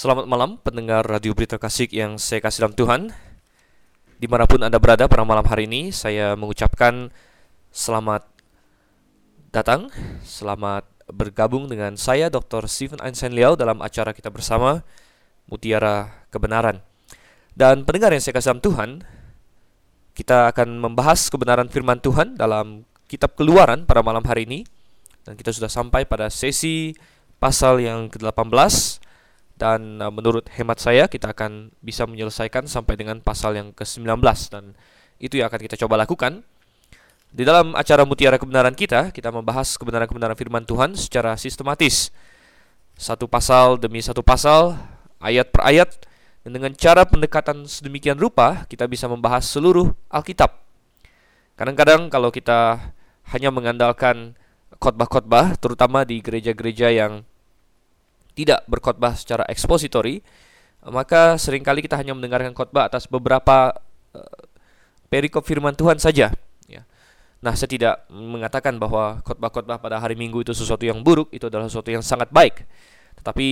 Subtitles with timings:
[0.00, 3.00] Selamat malam pendengar Radio Berita Kasih yang saya kasih dalam Tuhan
[4.16, 7.12] Di mana pun Anda berada pada malam hari ini Saya mengucapkan
[7.68, 8.24] selamat
[9.52, 9.92] datang
[10.24, 12.64] Selamat bergabung dengan saya Dr.
[12.64, 14.80] Stephen Einstein Liao Dalam acara kita bersama
[15.52, 16.80] Mutiara Kebenaran
[17.52, 18.90] Dan pendengar yang saya kasih dalam Tuhan
[20.16, 24.64] Kita akan membahas kebenaran firman Tuhan Dalam kitab keluaran pada malam hari ini
[25.28, 26.96] Dan kita sudah sampai pada sesi
[27.36, 29.09] pasal yang ke-18
[29.60, 34.08] dan uh, menurut hemat saya kita akan bisa menyelesaikan sampai dengan pasal yang ke-19
[34.48, 34.72] dan
[35.20, 36.40] itu yang akan kita coba lakukan.
[37.30, 42.10] Di dalam acara Mutiara Kebenaran kita, kita membahas kebenaran-kebenaran firman Tuhan secara sistematis.
[42.98, 44.74] Satu pasal demi satu pasal,
[45.22, 45.94] ayat per ayat,
[46.42, 50.58] dan dengan cara pendekatan sedemikian rupa, kita bisa membahas seluruh Alkitab.
[51.54, 52.90] Kadang-kadang kalau kita
[53.30, 54.34] hanya mengandalkan
[54.82, 57.22] khotbah-khotbah, terutama di gereja-gereja yang
[58.34, 60.22] tidak berkhotbah secara ekspositori,
[60.88, 63.76] maka sering kali kita hanya mendengarkan khotbah atas beberapa
[64.16, 64.40] uh,
[65.12, 66.32] perikop firman Tuhan saja.
[66.64, 66.82] Ya.
[67.44, 71.68] Nah, saya tidak mengatakan bahwa khotbah-khotbah pada hari Minggu itu sesuatu yang buruk, itu adalah
[71.68, 72.64] sesuatu yang sangat baik.
[73.20, 73.48] Tetapi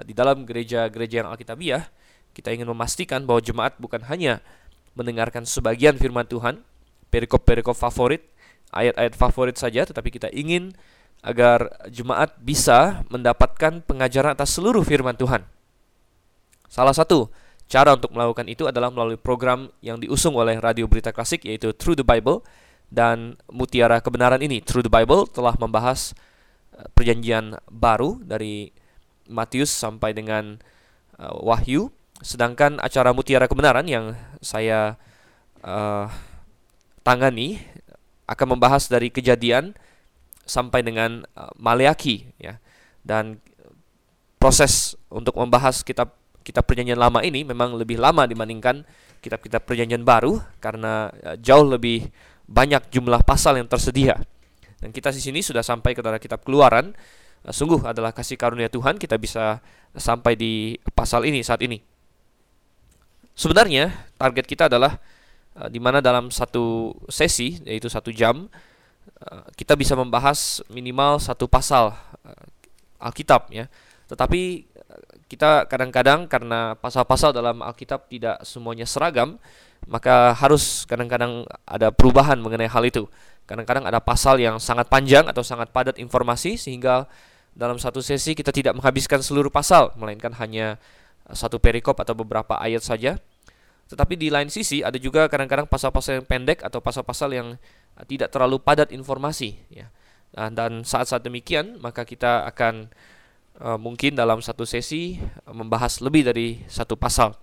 [0.00, 1.84] uh, di dalam gereja-gereja yang alkitabiah,
[2.32, 4.40] kita ingin memastikan bahwa jemaat bukan hanya
[4.96, 6.64] mendengarkan sebagian firman Tuhan,
[7.12, 8.24] perikop-perikop favorit,
[8.72, 10.72] ayat-ayat favorit saja, tetapi kita ingin
[11.22, 15.46] agar jemaat bisa mendapatkan pengajaran atas seluruh firman Tuhan.
[16.66, 17.30] Salah satu
[17.70, 22.02] cara untuk melakukan itu adalah melalui program yang diusung oleh Radio Berita Klasik yaitu Through
[22.02, 22.42] the Bible
[22.92, 26.12] dan Mutiara Kebenaran ini Through the Bible telah membahas
[26.76, 28.74] eh, perjanjian baru dari
[29.30, 30.58] Matius sampai dengan
[31.16, 31.88] uh, Wahyu
[32.20, 34.98] sedangkan acara Mutiara Kebenaran yang saya
[35.62, 36.06] uh,
[37.06, 37.62] tangani
[38.26, 39.74] akan membahas dari kejadian
[40.44, 42.58] sampai dengan uh, Maleaki ya.
[43.02, 43.42] Dan
[44.38, 48.82] proses untuk membahas kitab kitab perjanjian lama ini memang lebih lama dibandingkan
[49.22, 52.10] kitab-kitab perjanjian baru karena uh, jauh lebih
[52.50, 54.18] banyak jumlah pasal yang tersedia.
[54.82, 56.90] Dan kita di sini sudah sampai ke dalam kitab Keluaran.
[57.46, 59.62] Uh, sungguh adalah kasih karunia Tuhan kita bisa
[59.94, 61.78] sampai di pasal ini saat ini.
[63.32, 64.98] Sebenarnya target kita adalah
[65.56, 68.50] uh, di mana dalam satu sesi yaitu satu jam
[69.56, 71.94] kita bisa membahas minimal satu pasal
[72.24, 72.46] uh,
[73.02, 73.66] Alkitab ya.
[74.10, 79.38] Tetapi uh, kita kadang-kadang karena pasal-pasal dalam Alkitab tidak semuanya seragam,
[79.86, 83.08] maka harus kadang-kadang ada perubahan mengenai hal itu.
[83.46, 87.10] Kadang-kadang ada pasal yang sangat panjang atau sangat padat informasi sehingga
[87.52, 90.80] dalam satu sesi kita tidak menghabiskan seluruh pasal, melainkan hanya
[91.30, 93.18] satu perikop atau beberapa ayat saja.
[93.92, 97.48] Tetapi di lain sisi ada juga kadang-kadang pasal-pasal yang pendek atau pasal-pasal yang
[98.08, 99.92] tidak terlalu padat informasi ya.
[100.32, 102.88] Dan saat-saat demikian maka kita akan
[103.60, 107.36] uh, mungkin dalam satu sesi membahas lebih dari satu pasal.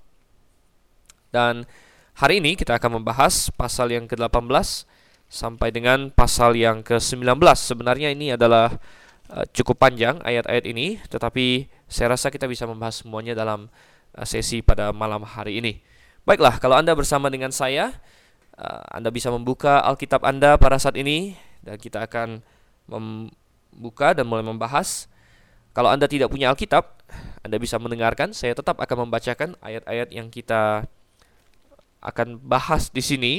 [1.29, 1.69] Dan
[2.17, 4.89] hari ini kita akan membahas pasal yang ke-18
[5.29, 7.37] sampai dengan pasal yang ke-19.
[7.53, 8.73] Sebenarnya ini adalah
[9.29, 13.69] uh, cukup panjang ayat-ayat ini, tetapi saya rasa kita bisa membahas semuanya dalam
[14.17, 15.85] uh, sesi pada malam hari ini.
[16.25, 17.93] Baiklah, kalau Anda bersama dengan saya,
[18.59, 22.43] uh, Anda bisa membuka Alkitab Anda pada saat ini dan kita akan
[22.91, 25.07] membuka dan mulai membahas.
[25.71, 26.83] Kalau Anda tidak punya Alkitab,
[27.45, 28.35] Anda bisa mendengarkan.
[28.35, 30.83] Saya tetap akan membacakan ayat-ayat yang kita
[32.03, 33.33] akan bahas di sini.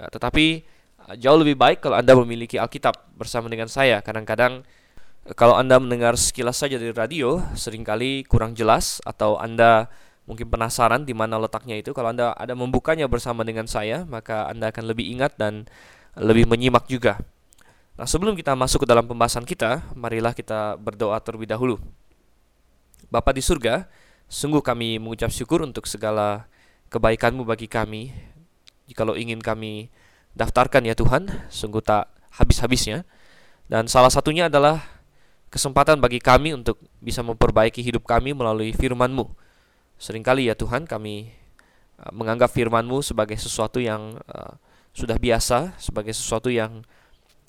[0.00, 0.64] Uh, tetapi
[1.04, 4.00] uh, jauh lebih baik kalau Anda memiliki Alkitab bersama dengan saya.
[4.00, 4.64] Kadang-kadang
[5.38, 9.86] kalau Anda mendengar sekilas saja dari radio, sering kali kurang jelas atau Anda
[10.22, 11.90] mungkin penasaran di mana letaknya itu.
[11.90, 15.66] Kalau Anda ada membukanya bersama dengan saya, maka Anda akan lebih ingat dan
[16.14, 17.18] lebih menyimak juga.
[17.98, 21.76] Nah, sebelum kita masuk ke dalam pembahasan kita, marilah kita berdoa terlebih dahulu.
[23.12, 23.84] Bapa di surga,
[24.30, 26.48] sungguh kami mengucap syukur untuk segala
[26.88, 28.14] kebaikan-Mu bagi kami.
[28.88, 29.92] Jikalau ingin kami
[30.32, 32.08] daftarkan ya Tuhan, sungguh tak
[32.40, 33.04] habis-habisnya.
[33.68, 34.80] Dan salah satunya adalah
[35.52, 39.41] kesempatan bagi kami untuk bisa memperbaiki hidup kami melalui firman-Mu
[40.02, 41.30] Seringkali ya Tuhan kami
[42.02, 44.58] uh, menganggap firman-Mu sebagai sesuatu yang uh,
[44.90, 46.82] sudah biasa, sebagai sesuatu yang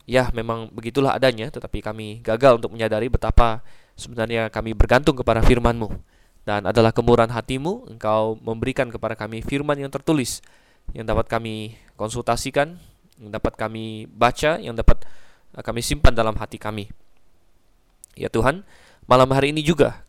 [0.05, 3.65] ya memang begitulah adanya, tetapi kami gagal untuk menyadari betapa
[3.97, 5.97] sebenarnya kami bergantung kepada firman-Mu.
[6.45, 10.45] Dan adalah kemurahan hatimu, Engkau memberikan kepada kami firman yang tertulis,
[10.93, 12.77] yang dapat kami konsultasikan,
[13.17, 15.01] yang dapat kami baca, yang dapat
[15.57, 16.93] uh, kami simpan dalam hati kami.
[18.13, 18.61] Ya Tuhan,
[19.09, 20.05] malam hari ini juga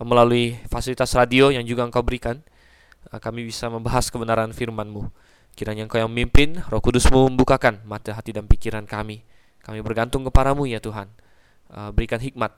[0.00, 2.40] melalui fasilitas radio yang juga Engkau berikan,
[3.12, 5.12] uh, kami bisa membahas kebenaran firman-Mu.
[5.52, 9.20] Kiranya Engkau yang memimpin, roh kudus-Mu membukakan mata hati dan pikiran kami.
[9.60, 11.12] Kami bergantung kepadamu ya Tuhan.
[11.72, 12.52] Uh, berikan hikmat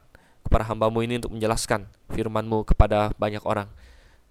[0.46, 3.66] kepada hambamu ini untuk menjelaskan firmanmu kepada banyak orang.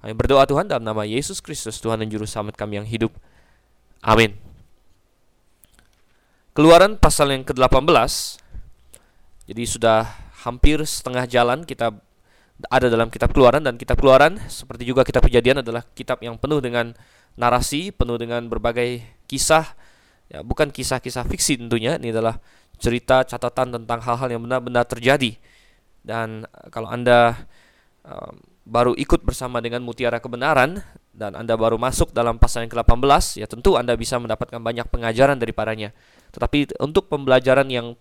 [0.03, 3.15] Kami berdoa Tuhan dalam nama Yesus Kristus, Tuhan dan Juru Selamat kami yang hidup.
[4.03, 4.35] Amin.
[6.53, 7.89] Keluaran pasal yang ke-18
[9.49, 10.05] Jadi sudah
[10.45, 11.97] hampir setengah jalan kita
[12.69, 16.59] ada dalam kitab keluaran Dan kitab keluaran seperti juga kitab kejadian adalah kitab yang penuh
[16.63, 16.91] dengan
[17.35, 19.75] narasi Penuh dengan berbagai kisah
[20.31, 22.39] ya, Bukan kisah-kisah fiksi tentunya Ini adalah
[22.77, 25.35] cerita catatan tentang hal-hal yang benar-benar terjadi
[26.03, 27.47] Dan eh, kalau Anda
[28.05, 30.79] um, baru ikut bersama dengan mutiara kebenaran
[31.13, 35.37] dan Anda baru masuk dalam pasal yang ke-18, ya tentu Anda bisa mendapatkan banyak pengajaran
[35.37, 35.93] daripadanya.
[36.33, 37.93] Tetapi untuk pembelajaran yang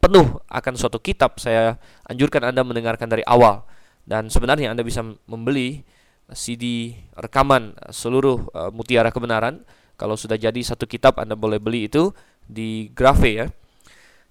[0.00, 1.76] penuh akan suatu kitab, saya
[2.08, 3.66] anjurkan Anda mendengarkan dari awal.
[4.06, 5.82] Dan sebenarnya Anda bisa membeli
[6.30, 9.66] CD rekaman seluruh uh, mutiara kebenaran.
[9.98, 12.14] Kalau sudah jadi satu kitab, Anda boleh beli itu
[12.46, 13.46] di Grafe ya.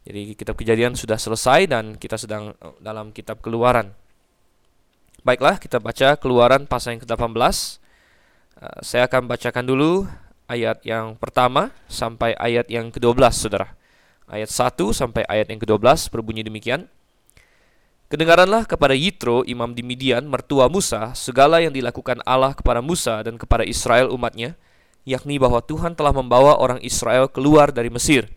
[0.06, 3.92] Jadi kitab kejadian sudah selesai dan kita sedang uh, dalam kitab keluaran.
[5.28, 7.84] Baiklah, kita baca keluaran pasal yang ke-18
[8.56, 10.08] Eh, saya akan bacakan dulu
[10.48, 13.76] ayat yang pertama sampai ayat yang ke-12, Saudara.
[14.32, 16.88] Ayat 1 sampai ayat yang ke-12 berbunyi demikian.
[18.16, 23.36] Kedengaranlah kepada Yitro, imam di Midian, mertua Musa, segala yang dilakukan Allah kepada Musa dan
[23.36, 24.56] kepada Israel umatnya,
[25.04, 28.32] yakni bahwa Tuhan telah membawa orang Israel keluar dari Mesir.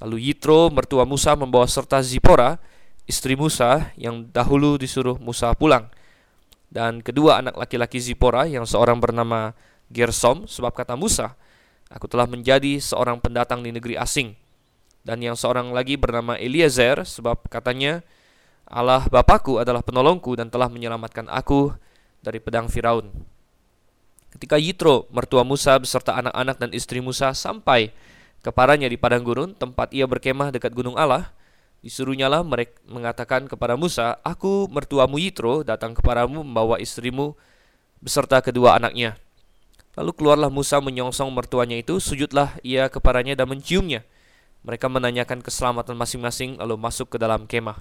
[0.00, 2.56] Lalu Yitro, mertua Musa, membawa serta Zipora,
[3.04, 5.92] istri Musa, yang dahulu disuruh Musa pulang
[6.72, 9.52] dan kedua anak laki-laki Zipora yang seorang bernama
[9.92, 11.36] Gersom sebab kata Musa,
[11.92, 14.32] aku telah menjadi seorang pendatang di negeri asing.
[15.04, 18.00] Dan yang seorang lagi bernama Eliezer sebab katanya
[18.70, 21.74] Allah Bapakku adalah penolongku dan telah menyelamatkan aku
[22.22, 23.10] dari pedang Firaun.
[24.30, 27.90] Ketika Yitro, mertua Musa beserta anak-anak dan istri Musa sampai
[28.46, 31.34] kepadanya di padang gurun tempat ia berkemah dekat gunung Allah,
[31.80, 37.32] Disuruhnyalah mereka mengatakan kepada Musa, Aku mertuamu Yitro datang kepadamu membawa istrimu
[38.04, 39.16] beserta kedua anaknya.
[39.96, 44.04] Lalu keluarlah Musa menyongsong mertuanya itu, sujudlah ia kepadanya dan menciumnya.
[44.60, 47.80] Mereka menanyakan keselamatan masing-masing lalu masuk ke dalam kemah.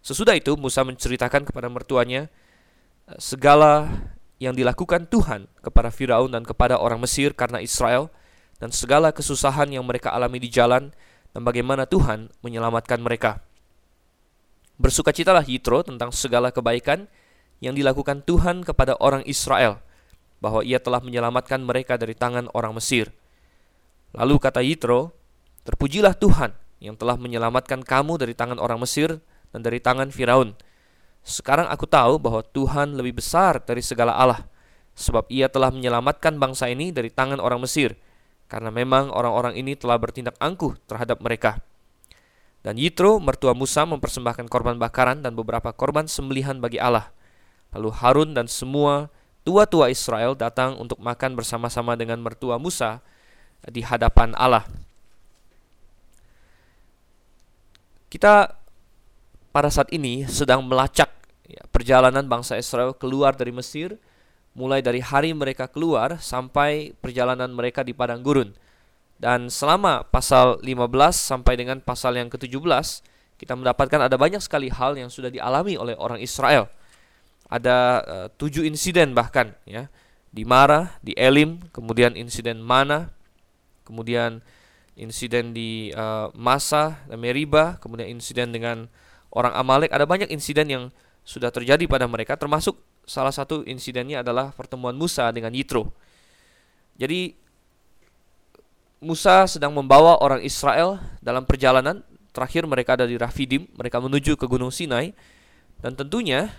[0.00, 2.32] Sesudah itu Musa menceritakan kepada mertuanya
[3.20, 3.88] segala
[4.40, 8.08] yang dilakukan Tuhan kepada Firaun dan kepada orang Mesir karena Israel
[8.56, 10.88] dan segala kesusahan yang mereka alami di jalan
[11.36, 13.44] dan bagaimana Tuhan menyelamatkan mereka.
[14.80, 17.04] Bersukacitalah Yitro tentang segala kebaikan
[17.60, 19.84] yang dilakukan Tuhan kepada orang Israel,
[20.40, 23.12] bahwa ia telah menyelamatkan mereka dari tangan orang Mesir.
[24.16, 25.12] Lalu kata Yitro,
[25.60, 29.20] Terpujilah Tuhan yang telah menyelamatkan kamu dari tangan orang Mesir
[29.50, 30.54] dan dari tangan Firaun.
[31.20, 34.40] Sekarang aku tahu bahwa Tuhan lebih besar dari segala Allah,
[34.96, 37.94] sebab ia telah menyelamatkan bangsa ini dari tangan orang Mesir,
[38.48, 41.60] karena memang orang-orang ini telah bertindak angkuh terhadap mereka.
[42.60, 47.08] Dan Yitro, mertua Musa, mempersembahkan korban bakaran dan beberapa korban sembelihan bagi Allah.
[47.72, 49.08] Lalu Harun dan semua
[49.48, 53.00] tua-tua Israel datang untuk makan bersama-sama dengan mertua Musa
[53.64, 54.68] di hadapan Allah.
[58.12, 58.59] Kita
[59.50, 61.10] pada saat ini sedang melacak
[61.46, 63.98] ya, perjalanan bangsa Israel keluar dari Mesir
[64.54, 68.50] mulai dari hari mereka keluar sampai perjalanan mereka di padang gurun.
[69.20, 73.04] Dan selama pasal 15 sampai dengan pasal yang ke-17,
[73.36, 76.72] kita mendapatkan ada banyak sekali hal yang sudah dialami oleh orang Israel.
[77.50, 79.92] Ada uh, tujuh insiden bahkan ya
[80.30, 83.12] di Mara, di Elim, kemudian insiden Mana,
[83.84, 84.40] kemudian
[84.94, 88.86] insiden di uh, Masa Meriba, kemudian insiden dengan
[89.34, 89.90] orang Amalek.
[89.90, 90.84] Ada banyak insiden yang
[91.22, 95.90] sudah terjadi pada mereka, termasuk salah satu insidennya adalah pertemuan Musa dengan Yitro.
[97.00, 97.34] Jadi
[99.00, 102.04] Musa sedang membawa orang Israel dalam perjalanan
[102.36, 105.16] terakhir mereka ada di Rafidim, mereka menuju ke Gunung Sinai
[105.80, 106.52] dan tentunya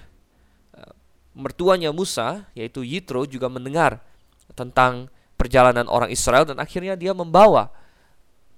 [0.74, 0.94] eh,
[1.38, 4.02] mertuanya Musa yaitu Yitro juga mendengar
[4.58, 7.70] tentang perjalanan orang Israel dan akhirnya dia membawa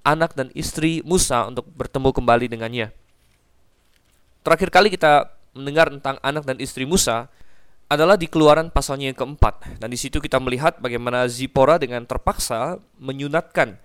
[0.03, 2.91] anak dan istri Musa untuk bertemu kembali dengannya.
[4.43, 7.31] Terakhir kali kita mendengar tentang anak dan istri Musa
[7.87, 9.79] adalah di keluaran pasalnya yang keempat.
[9.79, 13.79] Dan di situ kita melihat bagaimana Zipora dengan terpaksa menyunatkan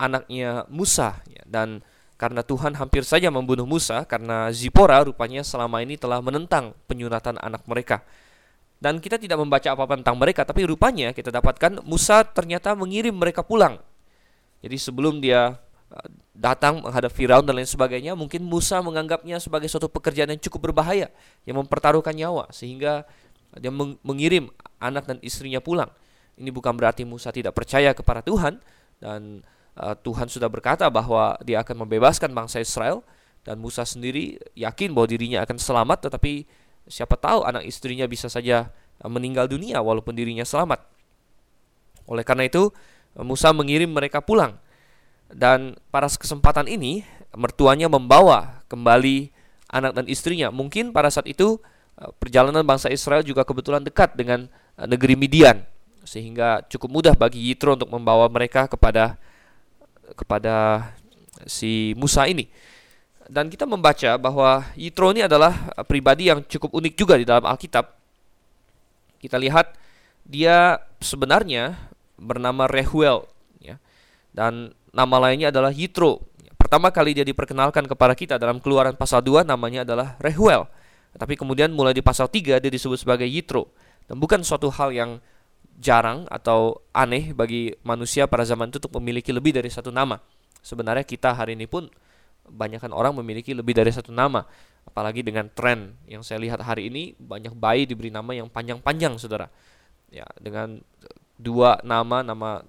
[0.00, 1.20] anaknya Musa.
[1.28, 1.84] Ya, dan
[2.16, 7.66] karena Tuhan hampir saja membunuh Musa karena Zipora rupanya selama ini telah menentang penyunatan anak
[7.68, 8.00] mereka.
[8.82, 13.46] Dan kita tidak membaca apa-apa tentang mereka, tapi rupanya kita dapatkan Musa ternyata mengirim mereka
[13.46, 13.78] pulang.
[14.58, 15.54] Jadi sebelum dia
[16.32, 21.12] datang menghadap Firaun dan lain sebagainya, mungkin Musa menganggapnya sebagai suatu pekerjaan yang cukup berbahaya,
[21.44, 23.04] yang mempertaruhkan nyawa, sehingga
[23.60, 24.48] dia mengirim
[24.80, 25.92] anak dan istrinya pulang.
[26.40, 28.56] Ini bukan berarti Musa tidak percaya kepada Tuhan
[28.96, 29.44] dan
[29.76, 33.04] uh, Tuhan sudah berkata bahwa dia akan membebaskan bangsa Israel,
[33.42, 36.46] dan Musa sendiri yakin bahwa dirinya akan selamat tetapi
[36.86, 38.72] siapa tahu anak istrinya bisa saja
[39.04, 40.80] uh, meninggal dunia walaupun dirinya selamat.
[42.08, 42.72] Oleh karena itu
[43.20, 44.61] Musa mengirim mereka pulang
[45.32, 49.32] dan pada kesempatan ini mertuanya membawa kembali
[49.72, 50.52] anak dan istrinya.
[50.52, 51.56] Mungkin pada saat itu
[51.96, 54.46] uh, perjalanan bangsa Israel juga kebetulan dekat dengan
[54.76, 55.64] uh, negeri Midian
[56.04, 59.16] sehingga cukup mudah bagi Yitro untuk membawa mereka kepada
[60.12, 60.88] kepada
[61.48, 62.50] si Musa ini.
[63.32, 67.88] Dan kita membaca bahwa Yitro ini adalah pribadi yang cukup unik juga di dalam Alkitab.
[69.22, 69.72] Kita lihat
[70.26, 71.78] dia sebenarnya
[72.18, 73.31] bernama Rehuel.
[74.32, 76.24] Dan nama lainnya adalah Yitro.
[76.56, 80.64] Pertama kali dia diperkenalkan kepada kita dalam Keluaran pasal 2 namanya adalah Rehuel.
[81.12, 83.68] Tapi kemudian mulai di pasal 3 dia disebut sebagai Yitro.
[84.08, 85.20] Dan bukan suatu hal yang
[85.76, 90.16] jarang atau aneh bagi manusia pada zaman itu untuk memiliki lebih dari satu nama.
[90.64, 91.90] Sebenarnya kita hari ini pun
[92.48, 94.42] banyakkan orang memiliki lebih dari satu nama
[94.82, 99.46] apalagi dengan tren yang saya lihat hari ini banyak bayi diberi nama yang panjang-panjang saudara
[100.10, 100.82] ya dengan
[101.38, 102.60] dua nama nama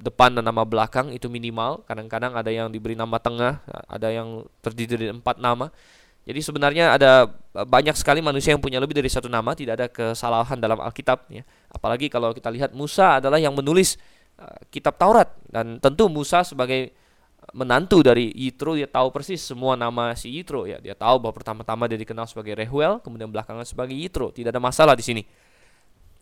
[0.00, 1.84] depan dan nama belakang itu minimal.
[1.84, 5.68] Kadang-kadang ada yang diberi nama tengah ada yang terdiri dari empat nama.
[6.24, 10.56] Jadi sebenarnya ada banyak sekali manusia yang punya lebih dari satu nama tidak ada kesalahan
[10.56, 11.44] dalam Alkitab ya.
[11.68, 14.00] Apalagi kalau kita lihat Musa adalah yang menulis
[14.36, 15.32] uh, kitab Taurat.
[15.48, 16.92] Dan tentu Musa sebagai
[17.56, 20.76] menantu dari Yitro dia tahu persis semua nama si Yitro ya.
[20.78, 24.30] Dia tahu bahwa pertama-tama dia dikenal sebagai Rehuel kemudian belakangan sebagai Yitro.
[24.30, 25.22] Tidak ada masalah di sini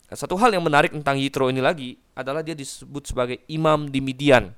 [0.09, 4.01] nah, satu hal yang menarik tentang Yitro ini lagi adalah dia disebut sebagai imam di
[4.01, 4.51] Midian.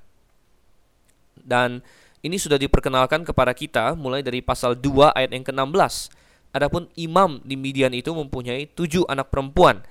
[1.37, 1.83] Dan
[2.21, 7.55] ini sudah diperkenalkan kepada kita mulai dari pasal 2 ayat yang ke-16 adapun imam di
[7.55, 9.81] Midian itu mempunyai tujuh anak perempuan.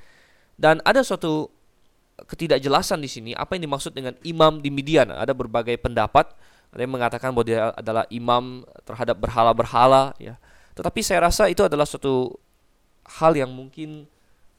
[0.61, 1.49] Dan ada suatu
[2.21, 5.09] ketidakjelasan di sini apa yang dimaksud dengan imam di Midian?
[5.09, 6.31] Ada berbagai pendapat.
[6.71, 10.39] Ada yang mengatakan bahwa dia adalah imam terhadap berhala-berhala ya.
[10.77, 12.39] Tetapi saya rasa itu adalah suatu
[13.19, 14.07] hal yang mungkin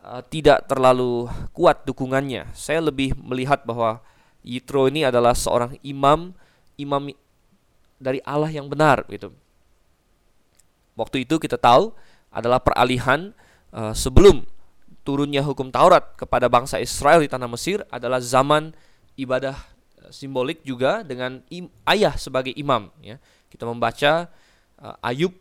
[0.02, 2.50] uh, tidak terlalu kuat dukungannya.
[2.58, 4.02] Saya lebih melihat bahwa
[4.42, 6.34] Yitro ini adalah seorang imam,
[6.78, 7.14] imam
[8.02, 9.30] dari Allah yang benar gitu.
[10.98, 11.94] Waktu itu kita tahu
[12.34, 13.32] adalah peralihan
[13.72, 14.44] uh, sebelum
[15.02, 18.74] turunnya hukum Taurat kepada bangsa Israel di tanah Mesir adalah zaman
[19.18, 19.58] ibadah
[20.10, 21.42] simbolik juga dengan
[21.86, 23.22] ayah sebagai imam ya.
[23.48, 24.32] Kita membaca
[24.82, 25.34] uh, Ayub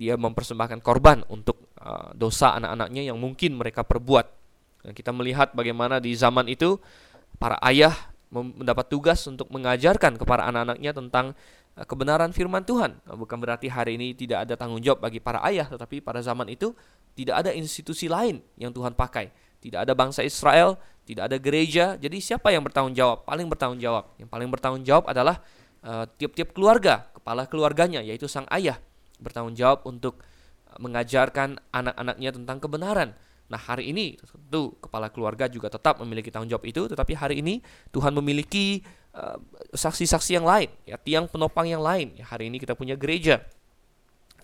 [0.00, 4.32] dia mempersembahkan korban untuk uh, dosa anak-anaknya yang mungkin mereka perbuat.
[4.80, 6.80] Dan kita melihat bagaimana di zaman itu
[7.36, 7.92] para ayah
[8.32, 11.36] mendapat tugas untuk mengajarkan kepada anak-anaknya tentang
[11.76, 12.96] uh, kebenaran firman Tuhan.
[13.04, 16.48] Nah, bukan berarti hari ini tidak ada tanggung jawab bagi para ayah, tetapi pada zaman
[16.48, 16.72] itu
[17.12, 19.28] tidak ada institusi lain yang Tuhan pakai.
[19.60, 22.00] Tidak ada bangsa Israel, tidak ada gereja.
[22.00, 23.28] Jadi siapa yang bertanggung jawab?
[23.28, 24.16] Paling bertanggung jawab.
[24.16, 25.36] Yang paling bertanggung jawab adalah
[25.84, 28.80] eh, tiap-tiap uh, keluarga, kepala keluarganya yaitu sang ayah
[29.20, 30.24] bertanggung jawab untuk
[30.66, 33.10] uh, mengajarkan anak-anaknya tentang kebenaran.
[33.50, 37.58] Nah, hari ini tentu kepala keluarga juga tetap memiliki tanggung jawab itu, tetapi hari ini
[37.90, 38.78] Tuhan memiliki
[39.10, 39.38] eh,
[39.74, 42.14] saksi-saksi uh, yang lain, ya tiang penopang yang lain.
[42.14, 43.42] Ya, hari ini kita punya gereja.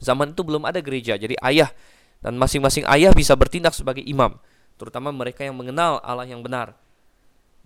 [0.03, 1.71] Zaman itu belum ada gereja, jadi ayah
[2.19, 4.35] dan masing-masing ayah bisa bertindak sebagai imam
[4.77, 6.77] terutama mereka yang mengenal Allah yang benar.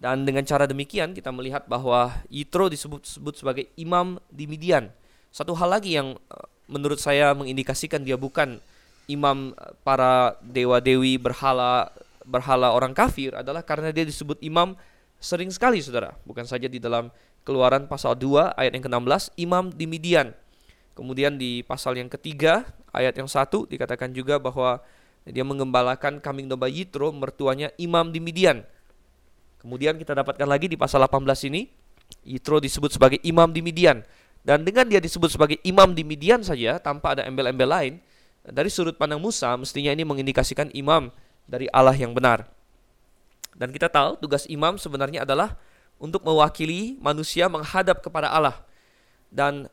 [0.01, 4.89] Dan dengan cara demikian kita melihat bahwa Yitro disebut-sebut sebagai imam di Midian.
[5.31, 8.59] Satu hal lagi yang eh, menurut saya mengindikasikan dia bukan
[9.07, 11.91] imam eh, para dewa-dewi berhala
[12.27, 14.79] berhala orang kafir adalah karena dia disebut imam
[15.19, 17.11] sering sekali Saudara, bukan saja di dalam
[17.41, 20.37] Keluaran pasal 2 ayat yang ke-16 imam di Midian.
[20.93, 24.85] Kemudian di pasal yang ketiga ayat yang satu dikatakan juga bahwa
[25.25, 28.61] dia mengembalakan kambing domba Yitro, mertuanya imam di Midian.
[29.57, 31.65] Kemudian kita dapatkan lagi di pasal 18 ini,
[32.29, 34.05] Yitro disebut sebagai imam di Midian.
[34.41, 37.93] Dan dengan dia disebut sebagai imam di Midian saja, tanpa ada embel-embel lain,
[38.41, 41.13] dari sudut pandang Musa, mestinya ini mengindikasikan imam
[41.45, 42.49] dari Allah yang benar.
[43.53, 45.61] Dan kita tahu tugas imam sebenarnya adalah
[46.01, 48.57] untuk mewakili manusia menghadap kepada Allah.
[49.29, 49.69] Dan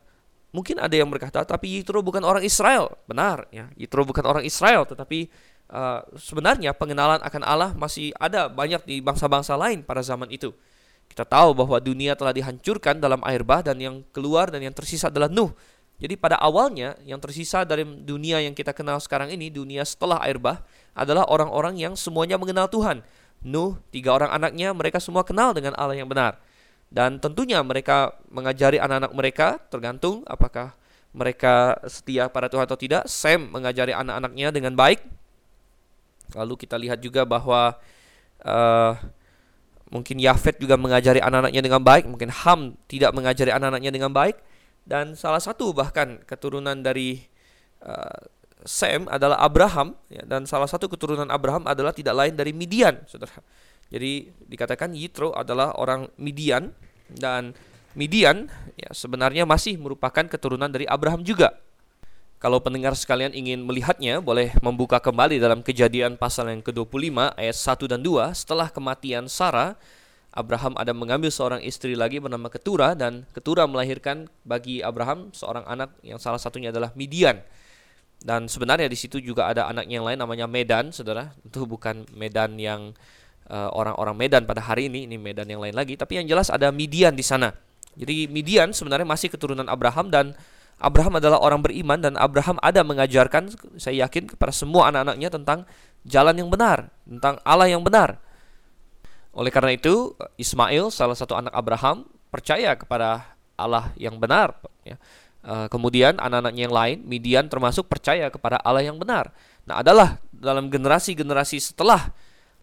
[0.48, 2.96] Mungkin ada yang berkata, tapi Yitro bukan orang Israel.
[3.04, 3.68] Benar, ya.
[3.76, 5.28] Yitro bukan orang Israel, tetapi
[5.68, 10.56] uh, sebenarnya pengenalan akan Allah masih ada banyak di bangsa-bangsa lain pada zaman itu.
[11.08, 15.10] Kita tahu bahwa dunia telah dihancurkan dalam air bah dan yang keluar dan yang tersisa
[15.10, 15.50] adalah Nuh.
[15.98, 20.38] Jadi pada awalnya yang tersisa dari dunia yang kita kenal sekarang ini, dunia setelah air
[20.38, 20.62] bah
[20.94, 23.02] adalah orang-orang yang semuanya mengenal Tuhan.
[23.42, 26.38] Nuh, tiga orang anaknya, mereka semua kenal dengan Allah yang benar.
[26.88, 30.72] Dan tentunya mereka mengajari anak-anak mereka tergantung apakah
[31.12, 33.10] mereka setia pada Tuhan atau tidak.
[33.10, 35.02] Sam mengajari anak-anaknya dengan baik.
[36.36, 37.76] Lalu kita lihat juga bahwa
[38.44, 38.92] uh,
[39.88, 42.04] mungkin Yafet juga mengajari anak-anaknya dengan baik.
[42.08, 44.36] Mungkin Ham tidak mengajari anak-anaknya dengan baik.
[44.88, 47.20] dan salah satu bahkan keturunan dari
[47.84, 48.24] uh,
[48.64, 53.38] Sem adalah Abraham ya, dan salah satu keturunan Abraham adalah tidak lain dari Midian, saudara.
[53.86, 56.74] Jadi dikatakan Yitro adalah orang Midian
[57.06, 57.54] dan
[57.94, 61.54] Midian ya sebenarnya masih merupakan keturunan dari Abraham juga.
[62.38, 67.90] Kalau pendengar sekalian ingin melihatnya, boleh membuka kembali dalam kejadian pasal yang ke-25 ayat 1
[67.90, 68.30] dan 2.
[68.30, 69.74] Setelah kematian Sarah,
[70.30, 75.90] Abraham ada mengambil seorang istri lagi bernama Ketura dan Ketura melahirkan bagi Abraham seorang anak
[76.06, 77.42] yang salah satunya adalah Midian.
[78.22, 81.34] Dan sebenarnya di situ juga ada anak yang lain namanya Medan, saudara.
[81.42, 82.94] Itu bukan Medan yang
[83.50, 85.98] eh, orang-orang uh, Medan pada hari ini, ini Medan yang lain lagi.
[85.98, 87.50] Tapi yang jelas ada Midian di sana.
[87.98, 90.38] Jadi Midian sebenarnya masih keturunan Abraham dan
[90.78, 95.58] Abraham adalah orang beriman dan Abraham ada mengajarkan saya yakin kepada semua anak-anaknya tentang
[96.06, 98.22] jalan yang benar, tentang Allah yang benar.
[99.34, 104.54] Oleh karena itu, Ismail salah satu anak Abraham percaya kepada Allah yang benar
[104.86, 104.94] ya.
[105.48, 109.30] Eh, kemudian anak-anaknya yang lain, Midian termasuk percaya kepada Allah yang benar.
[109.66, 112.08] Nah, adalah dalam generasi-generasi setelah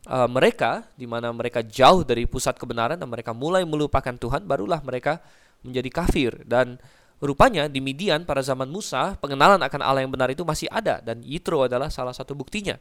[0.10, 4.82] uh, mereka di mana mereka jauh dari pusat kebenaran dan mereka mulai melupakan Tuhan, barulah
[4.82, 5.22] mereka
[5.62, 6.82] menjadi kafir dan
[7.24, 11.24] Rupanya di Midian pada zaman Musa, pengenalan akan Allah yang benar itu masih ada dan
[11.24, 12.76] Yitro adalah salah satu buktinya.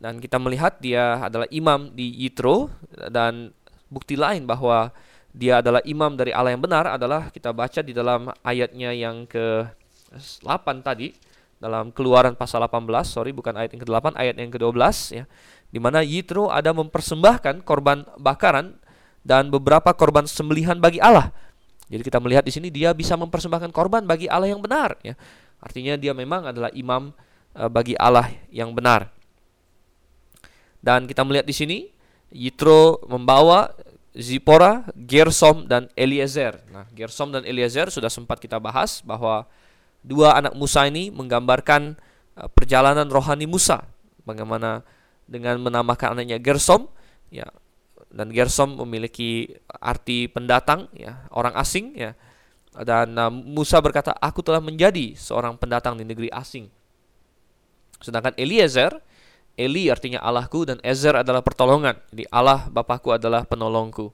[0.00, 2.72] Dan kita melihat dia adalah imam di Yitro
[3.12, 3.52] dan
[3.92, 4.88] bukti lain bahwa
[5.36, 10.66] dia adalah imam dari Allah yang benar adalah kita baca di dalam ayatnya yang ke-8
[10.80, 11.12] tadi
[11.60, 14.80] dalam Keluaran pasal 18, sorry bukan ayat yang ke-8, ayat yang ke-12
[15.12, 15.24] ya.
[15.68, 18.80] Di mana Yitro ada mempersembahkan korban bakaran
[19.20, 21.28] dan beberapa korban sembelihan bagi Allah
[21.90, 25.18] jadi kita melihat di sini dia bisa mempersembahkan korban bagi Allah yang benar ya.
[25.58, 27.10] Artinya dia memang adalah imam
[27.58, 29.10] uh, bagi Allah yang benar.
[30.80, 31.78] Dan kita melihat di sini
[32.30, 33.74] Yitro membawa
[34.14, 36.62] Zipora, Gersom dan Eliezer.
[36.70, 39.50] Nah, Gersom dan Eliezer sudah sempat kita bahas bahwa
[40.00, 41.98] dua anak Musa ini menggambarkan
[42.38, 43.82] uh, perjalanan rohani Musa.
[44.22, 44.86] Bagaimana
[45.26, 46.86] dengan menamakan anaknya Gersom,
[47.34, 47.50] ya
[48.10, 52.12] dan Gersom memiliki arti pendatang ya orang asing ya.
[52.70, 56.70] Dan uh, Musa berkata aku telah menjadi seorang pendatang di negeri asing.
[57.98, 59.02] Sedangkan Eliezer
[59.60, 61.98] Eli artinya Allahku dan Ezer adalah pertolongan.
[62.08, 64.08] Jadi Allah Bapakku adalah penolongku.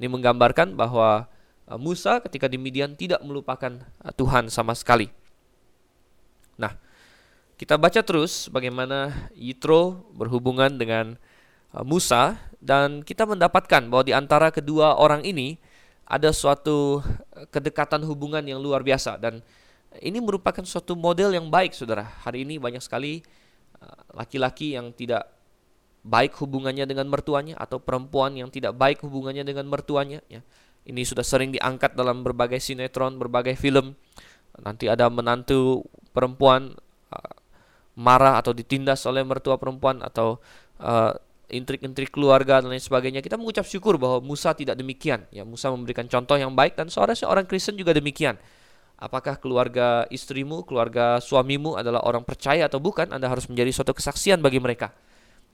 [0.00, 1.28] Ini menggambarkan bahwa
[1.68, 5.12] uh, Musa ketika di Midian tidak melupakan uh, Tuhan sama sekali.
[6.56, 6.72] Nah
[7.60, 11.20] kita baca terus bagaimana Yitro berhubungan dengan
[11.76, 15.54] uh, Musa dan kita mendapatkan bahwa di antara kedua orang ini
[16.02, 16.98] ada suatu
[17.54, 19.38] kedekatan hubungan yang luar biasa dan
[20.02, 22.02] ini merupakan suatu model yang baik Saudara.
[22.26, 23.22] Hari ini banyak sekali
[23.78, 25.30] uh, laki-laki yang tidak
[26.06, 30.42] baik hubungannya dengan mertuanya atau perempuan yang tidak baik hubungannya dengan mertuanya ya.
[30.86, 33.98] Ini sudah sering diangkat dalam berbagai sinetron, berbagai film.
[34.62, 35.82] Nanti ada menantu
[36.14, 36.78] perempuan
[37.10, 37.34] uh,
[37.98, 40.38] marah atau ditindas oleh mertua perempuan atau
[40.78, 41.14] uh,
[41.46, 45.26] intrik-intrik keluarga dan lain sebagainya kita mengucap syukur bahwa Musa tidak demikian.
[45.30, 48.34] Ya Musa memberikan contoh yang baik dan seorang seorang Kristen juga demikian.
[48.96, 54.40] Apakah keluarga istrimu keluarga suamimu adalah orang percaya atau bukan Anda harus menjadi suatu kesaksian
[54.40, 54.90] bagi mereka.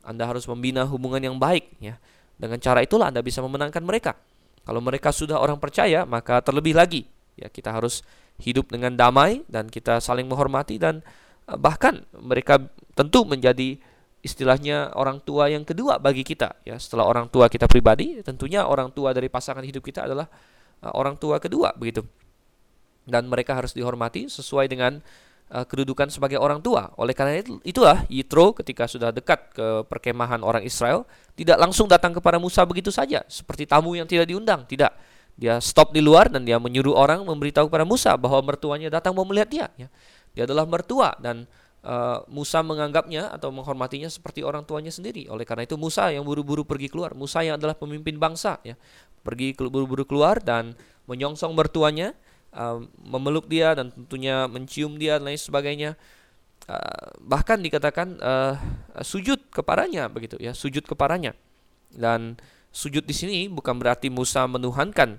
[0.07, 1.99] Anda harus membina hubungan yang baik ya.
[2.39, 4.17] Dengan cara itulah Anda bisa memenangkan mereka.
[4.63, 7.05] Kalau mereka sudah orang percaya maka terlebih lagi.
[7.35, 8.07] Ya kita harus
[8.41, 11.05] hidup dengan damai dan kita saling menghormati dan
[11.51, 12.63] eh, bahkan mereka
[12.95, 13.77] tentu menjadi
[14.23, 16.79] istilahnya orang tua yang kedua bagi kita ya.
[16.79, 20.31] Setelah orang tua kita pribadi tentunya orang tua dari pasangan hidup kita adalah
[20.87, 22.07] uh, orang tua kedua begitu.
[23.03, 25.03] Dan mereka harus dihormati sesuai dengan
[25.51, 26.95] uh, kedudukan sebagai orang tua.
[26.95, 31.03] Oleh karena itu itulah Yitro ketika sudah dekat ke perkemahan orang Israel
[31.35, 34.95] tidak langsung datang kepada Musa begitu saja seperti tamu yang tidak diundang tidak.
[35.35, 39.27] Dia stop di luar dan dia menyuruh orang memberitahu kepada Musa bahwa mertuanya datang mau
[39.27, 39.89] melihat dia ya.
[40.37, 41.49] dia adalah mertua dan
[41.83, 45.27] uh, Musa menganggapnya atau menghormatinya seperti orang tuanya sendiri.
[45.29, 47.15] Oleh karena itu Musa yang buru-buru pergi keluar.
[47.15, 48.79] Musa yang adalah pemimpin bangsa ya.
[49.23, 50.75] Pergi buru-buru keluar dan
[51.07, 52.15] menyongsong mertuanya,
[52.55, 55.99] uh, memeluk dia dan tentunya mencium dia dan lain sebagainya.
[56.63, 58.23] Uh, bahkan dikatakan
[59.03, 61.35] sujud kepadanya begitu ya, sujud kepadanya.
[61.93, 62.39] Dan
[62.73, 65.19] sujud di sini bukan berarti Musa menuhankan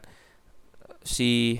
[1.03, 1.59] si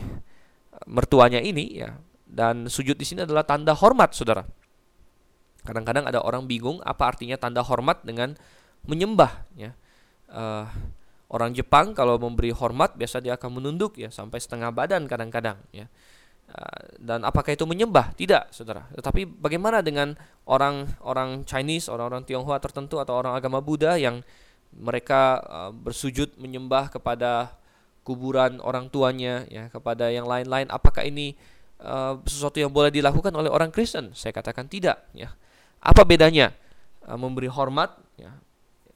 [0.87, 1.99] mertuanya ini ya.
[2.23, 4.41] Dan sujud di sini adalah tanda hormat, Saudara
[5.63, 8.35] Kadang-kadang ada orang bingung apa artinya tanda hormat dengan
[8.83, 9.71] menyembah ya.
[10.27, 10.67] Uh,
[11.31, 15.87] orang Jepang kalau memberi hormat biasa dia akan menunduk ya sampai setengah badan kadang-kadang ya.
[16.51, 18.11] Uh, dan apakah itu menyembah?
[18.13, 18.85] Tidak, Saudara.
[18.91, 20.13] Tetapi bagaimana dengan
[20.45, 24.21] orang-orang Chinese, orang-orang Tionghoa tertentu atau orang agama Buddha yang
[24.75, 27.55] mereka uh, bersujud menyembah kepada
[28.03, 30.67] kuburan orang tuanya ya, kepada yang lain-lain.
[30.67, 31.33] Apakah ini
[31.79, 34.11] uh, sesuatu yang boleh dilakukan oleh orang Kristen?
[34.11, 35.07] Saya katakan tidak.
[35.15, 35.31] Ya,
[35.83, 36.55] apa bedanya
[37.03, 37.91] uh, memberi hormat?
[38.15, 38.31] Ya,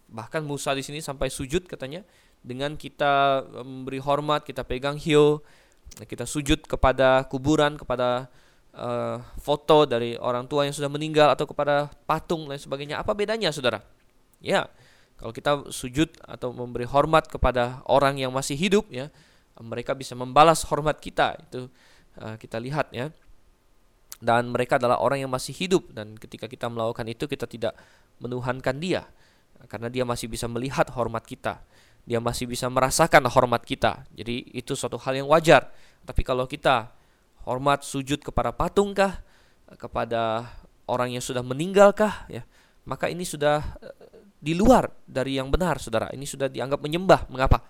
[0.08, 2.08] bahkan Musa di sini sampai sujud katanya
[2.40, 5.44] dengan kita memberi hormat, kita pegang hiu,
[6.08, 8.32] kita sujud kepada kuburan, kepada
[8.72, 13.04] uh, foto dari orang tua yang sudah meninggal atau kepada patung dan sebagainya.
[13.04, 13.84] Apa bedanya, saudara?
[14.40, 14.72] Ya,
[15.18, 19.10] kalau kita sujud atau memberi hormat kepada orang yang masih hidup ya,
[19.60, 21.36] mereka bisa membalas hormat kita.
[21.50, 21.68] Itu
[22.22, 23.10] uh, kita lihat ya.
[24.18, 27.78] Dan mereka adalah orang yang masih hidup dan ketika kita melakukan itu kita tidak
[28.18, 29.06] menuhankan dia
[29.70, 31.62] karena dia masih bisa melihat hormat kita.
[32.08, 34.08] Dia masih bisa merasakan hormat kita.
[34.16, 35.70] Jadi itu suatu hal yang wajar.
[36.02, 36.90] Tapi kalau kita
[37.46, 39.22] hormat sujud kepada patungkah,
[39.76, 40.50] kepada
[40.88, 42.48] orang yang sudah meninggalkah ya,
[42.88, 43.60] maka ini sudah
[44.38, 46.08] di luar dari yang benar, saudara.
[46.14, 47.28] Ini sudah dianggap menyembah.
[47.28, 47.66] Mengapa?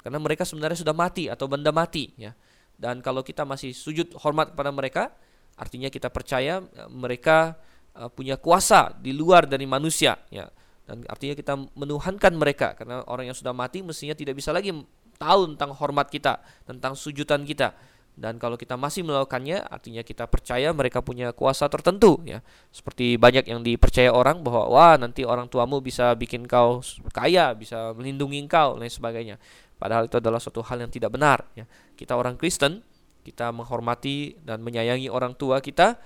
[0.00, 2.32] Karena mereka sebenarnya sudah mati atau benda mati, ya.
[2.74, 5.12] Dan kalau kita masih sujud hormat kepada mereka,
[5.58, 7.58] artinya kita percaya eh, mereka
[7.94, 10.46] uh, punya kuasa di luar dari manusia, ya.
[10.84, 14.68] Dan artinya kita menuhankan mereka karena orang yang sudah mati mestinya tidak bisa lagi
[15.16, 17.72] tahu tentang hormat kita, tentang sujudan kita.
[18.14, 22.46] Dan kalau kita masih melakukannya artinya kita percaya mereka punya kuasa tertentu ya.
[22.70, 26.78] Seperti banyak yang dipercaya orang bahwa wah nanti orang tuamu bisa bikin kau
[27.10, 29.36] kaya bisa melindungi kau dan sebagainya.
[29.74, 31.66] Padahal itu adalah suatu hal yang tidak benar ya.
[31.98, 32.86] Kita orang Kristen
[33.24, 35.96] kita menghormati dan menyayangi orang tua kita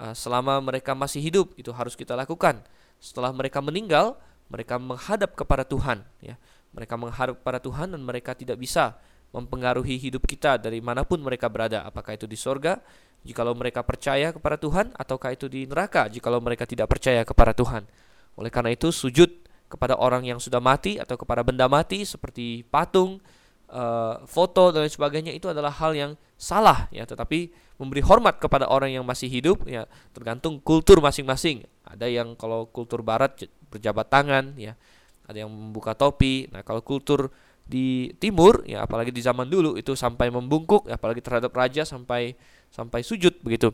[0.00, 2.64] uh, selama mereka masih hidup itu harus kita lakukan.
[2.96, 4.16] Setelah mereka meninggal
[4.48, 6.40] mereka menghadap kepada Tuhan ya.
[6.72, 8.96] Mereka menghadap kepada Tuhan dan mereka tidak bisa
[9.32, 12.78] mempengaruhi hidup kita dari mana pun mereka berada, apakah itu di sorga,
[13.24, 17.88] jikalau mereka percaya kepada Tuhan, ataukah itu di neraka, jikalau mereka tidak percaya kepada Tuhan.
[18.36, 19.32] Oleh karena itu, sujud
[19.72, 23.24] kepada orang yang sudah mati atau kepada benda mati seperti patung,
[23.72, 27.08] uh, foto dan lain sebagainya itu adalah hal yang salah ya.
[27.08, 31.64] Tetapi memberi hormat kepada orang yang masih hidup ya tergantung kultur masing-masing.
[31.88, 34.76] Ada yang kalau kultur Barat berjabat tangan ya,
[35.24, 36.46] ada yang membuka topi.
[36.52, 37.32] Nah kalau kultur
[37.62, 42.36] di timur ya apalagi di zaman dulu itu sampai membungkuk apalagi terhadap raja sampai
[42.68, 43.72] sampai sujud begitu.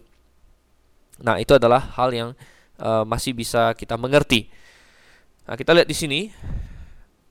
[1.18, 2.30] Nah, itu adalah hal yang
[2.78, 4.46] uh, masih bisa kita mengerti.
[5.46, 6.20] Nah, kita lihat di sini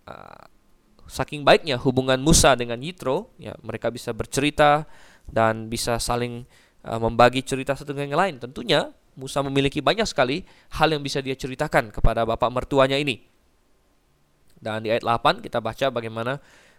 [0.08, 0.44] uh,
[1.08, 4.86] saking baiknya hubungan Musa dengan Yitro, ya mereka bisa bercerita
[5.28, 6.44] dan bisa saling
[6.84, 8.36] uh, membagi cerita satu dengan yang lain.
[8.40, 10.46] Tentunya Musa memiliki banyak sekali
[10.78, 13.26] hal yang bisa dia ceritakan kepada bapak mertuanya ini.
[14.58, 16.38] Dan di ayat 8 kita baca bagaimana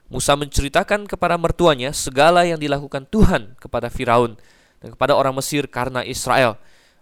[0.08, 4.38] Musa menceritakan kepada mertuanya segala yang dilakukan Tuhan kepada Firaun
[4.80, 6.56] dan kepada orang Mesir karena Israel.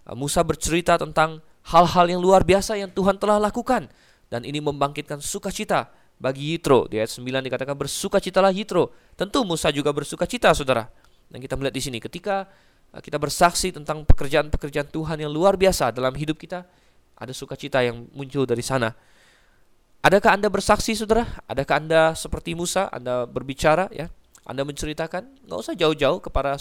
[0.07, 3.91] Uh, Musa bercerita tentang hal-hal yang luar biasa yang Tuhan telah lakukan
[4.27, 6.89] dan ini membangkitkan sukacita bagi Yitro.
[6.89, 8.93] Di ayat 9 dikatakan bersukacitalah Yitro.
[9.13, 10.89] Tentu Musa juga bersukacita, Saudara.
[11.29, 12.49] Dan kita melihat di sini ketika
[12.93, 16.65] uh, kita bersaksi tentang pekerjaan-pekerjaan Tuhan yang luar biasa dalam hidup kita,
[17.17, 18.93] ada sukacita yang muncul dari sana.
[20.05, 21.25] Adakah Anda bersaksi, saudara?
[21.49, 24.07] Adakah Anda seperti Musa, Anda berbicara, ya?
[24.47, 26.55] Anda menceritakan, nggak usah jauh-jauh kepada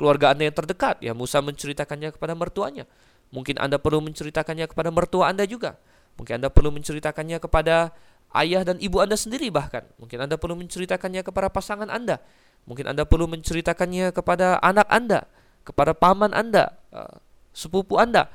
[0.00, 1.04] keluarga Anda yang terdekat.
[1.04, 2.88] Ya, Musa menceritakannya kepada mertuanya.
[3.28, 5.76] Mungkin Anda perlu menceritakannya kepada mertua Anda juga.
[6.16, 7.92] Mungkin Anda perlu menceritakannya kepada
[8.36, 9.86] ayah dan ibu Anda sendiri bahkan.
[9.96, 12.20] Mungkin Anda perlu menceritakannya kepada pasangan Anda.
[12.68, 15.24] Mungkin Anda perlu menceritakannya kepada anak Anda,
[15.64, 17.16] kepada paman Anda, uh,
[17.56, 18.28] sepupu Anda.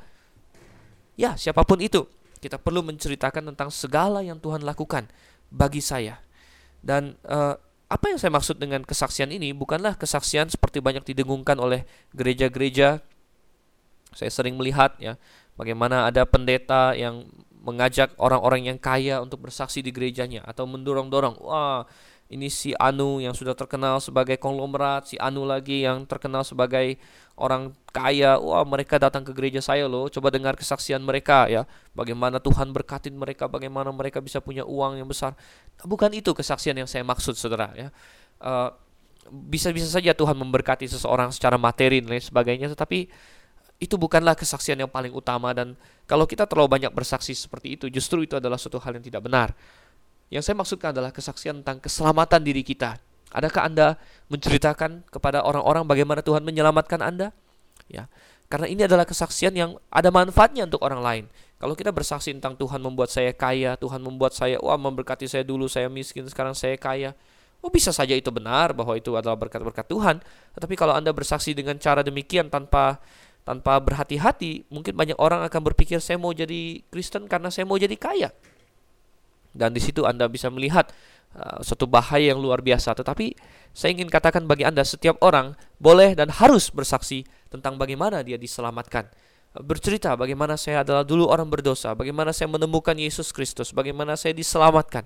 [1.13, 2.09] Ya, siapa pun itu.
[2.41, 5.07] Kita perlu menceritakan tentang segala yang Tuhan lakukan
[5.53, 6.17] bagi saya.
[6.83, 7.55] Dan uh,
[7.87, 11.85] apa yang saya maksud dengan kesaksian ini bukanlah kesaksian seperti banyak didengungkan oleh
[12.17, 13.05] gereja-gereja.
[14.17, 15.15] Saya sering melihat ya
[15.53, 17.29] bagaimana ada pendeta yang
[17.63, 21.87] mengajak orang-orang yang kaya untuk bersaksi di gerejanya atau mendorong-dorong, wah
[22.33, 26.97] ini si Anu yang sudah terkenal sebagai konglomerat, si Anu lagi yang terkenal sebagai
[27.37, 28.41] orang kaya.
[28.41, 30.09] Wah, mereka datang ke gereja saya loh.
[30.09, 31.69] Coba dengar kesaksian mereka ya.
[31.93, 35.37] Bagaimana Tuhan berkatin mereka, bagaimana mereka bisa punya uang yang besar.
[35.85, 37.93] Bukan itu kesaksian yang saya maksud, Saudara ya.
[38.41, 38.73] Uh,
[39.29, 43.07] bisa-bisa saja Tuhan memberkati seseorang secara materi dan lain sebagainya, tetapi
[43.83, 45.75] itu bukanlah kesaksian yang paling utama dan
[46.07, 49.51] kalau kita terlalu banyak bersaksi seperti itu, justru itu adalah suatu hal yang tidak benar.
[50.31, 52.97] Yang saya maksudkan adalah kesaksian tentang keselamatan diri kita.
[53.33, 53.87] Adakah Anda
[54.29, 57.35] menceritakan kepada orang-orang bagaimana Tuhan menyelamatkan Anda?
[57.89, 58.07] Ya.
[58.47, 61.23] Karena ini adalah kesaksian yang ada manfaatnya untuk orang lain.
[61.57, 65.65] Kalau kita bersaksi tentang Tuhan membuat saya kaya, Tuhan membuat saya wah memberkati saya dulu
[65.65, 67.17] saya miskin, sekarang saya kaya.
[67.63, 70.19] Oh bisa saja itu benar bahwa itu adalah berkat-berkat Tuhan.
[70.53, 72.99] Tetapi kalau Anda bersaksi dengan cara demikian tanpa
[73.43, 77.95] tanpa berhati-hati, mungkin banyak orang akan berpikir saya mau jadi Kristen karena saya mau jadi
[77.99, 78.31] kaya.
[79.53, 80.89] Dan di situ Anda bisa melihat
[81.37, 82.97] uh, suatu bahaya yang luar biasa.
[82.97, 83.37] Tetapi
[83.75, 89.05] saya ingin katakan bagi Anda setiap orang boleh dan harus bersaksi tentang bagaimana dia diselamatkan.
[89.53, 95.05] Bercerita bagaimana saya adalah dulu orang berdosa, bagaimana saya menemukan Yesus Kristus, bagaimana saya diselamatkan.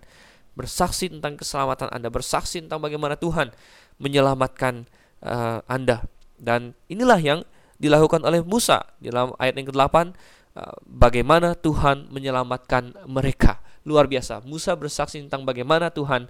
[0.56, 3.52] Bersaksi tentang keselamatan Anda, bersaksi tentang bagaimana Tuhan
[4.00, 4.88] menyelamatkan
[5.21, 6.08] uh, Anda.
[6.39, 7.39] Dan inilah yang
[7.78, 9.96] dilakukan oleh Musa di dalam ayat yang ke-8
[10.58, 13.62] uh, bagaimana Tuhan menyelamatkan mereka.
[13.88, 14.44] Luar biasa.
[14.44, 16.28] Musa bersaksi tentang bagaimana Tuhan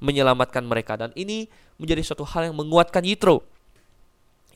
[0.00, 3.44] menyelamatkan mereka dan ini menjadi suatu hal yang menguatkan Yitro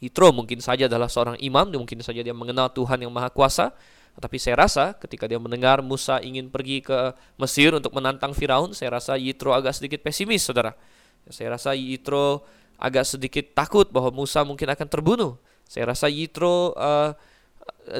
[0.04, 3.72] Yitro mungkin saja adalah seorang imam, mungkin saja dia mengenal Tuhan yang Maha Kuasa,
[4.18, 9.00] tetapi saya rasa ketika dia mendengar Musa ingin pergi ke Mesir untuk menantang Firaun, saya
[9.00, 10.76] rasa Yitro agak sedikit pesimis, saudara.
[11.32, 12.44] Saya rasa Yitro
[12.76, 15.40] agak sedikit takut bahwa Musa mungkin akan terbunuh.
[15.64, 17.12] Saya rasa Yitro uh,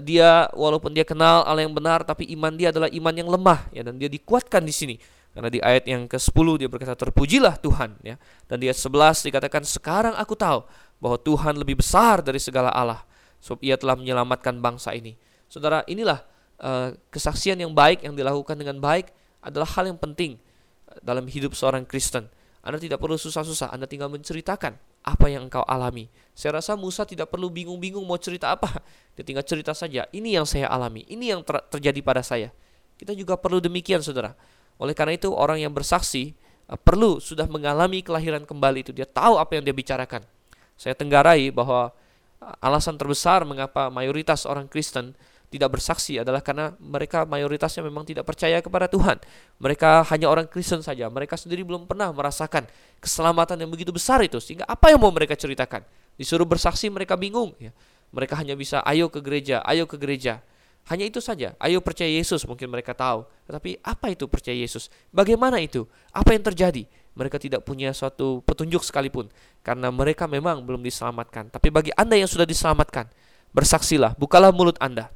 [0.00, 3.84] dia walaupun dia kenal Allah yang benar, tapi iman dia adalah iman yang lemah, ya
[3.84, 4.96] dan dia dikuatkan di sini.
[5.34, 8.14] Karena di ayat yang ke-10 dia berkata terpujilah Tuhan ya.
[8.46, 10.62] Dan di ayat 11 dikatakan sekarang aku tahu
[11.02, 13.02] bahwa Tuhan lebih besar dari segala Allah
[13.42, 15.18] sebab ia telah menyelamatkan bangsa ini.
[15.50, 16.22] Saudara, inilah
[16.62, 19.10] uh, kesaksian yang baik yang dilakukan dengan baik
[19.44, 20.40] adalah hal yang penting
[20.88, 22.30] eh, dalam hidup seorang Kristen.
[22.64, 26.08] Anda tidak perlu susah-susah, Anda tinggal menceritakan apa yang engkau alami.
[26.32, 28.80] Saya rasa Musa tidak perlu bingung-bingung mau cerita apa.
[29.14, 32.50] Dia tinggal cerita saja, ini yang saya alami, ini yang ter terjadi pada saya.
[32.98, 34.34] Kita juga perlu demikian, saudara.
[34.80, 36.34] Oleh karena itu orang yang bersaksi
[36.66, 40.26] uh, perlu sudah mengalami kelahiran kembali itu dia tahu apa yang dia bicarakan.
[40.74, 41.94] Saya tenggarai bahwa
[42.42, 45.14] uh, alasan terbesar mengapa mayoritas orang Kristen
[45.54, 49.22] tidak bersaksi adalah karena mereka mayoritasnya memang tidak percaya kepada Tuhan.
[49.62, 51.06] Mereka hanya orang Kristen saja.
[51.06, 52.66] Mereka sendiri belum pernah merasakan
[52.98, 54.42] keselamatan yang begitu besar itu.
[54.42, 55.86] Sehingga apa yang mau mereka ceritakan?
[56.18, 57.54] Disuruh bersaksi mereka bingung.
[57.62, 57.70] Ya.
[58.10, 60.42] Mereka hanya bisa ayo ke gereja, ayo ke gereja.
[60.90, 61.54] Hanya itu saja.
[61.62, 63.22] Ayo percaya Yesus mungkin mereka tahu.
[63.46, 64.90] Tetapi apa itu percaya Yesus?
[65.14, 65.86] Bagaimana itu?
[66.10, 66.82] Apa yang terjadi?
[67.14, 69.30] Mereka tidak punya suatu petunjuk sekalipun
[69.62, 71.46] karena mereka memang belum diselamatkan.
[71.46, 73.06] Tapi bagi Anda yang sudah diselamatkan,
[73.54, 75.14] bersaksilah, bukalah mulut Anda.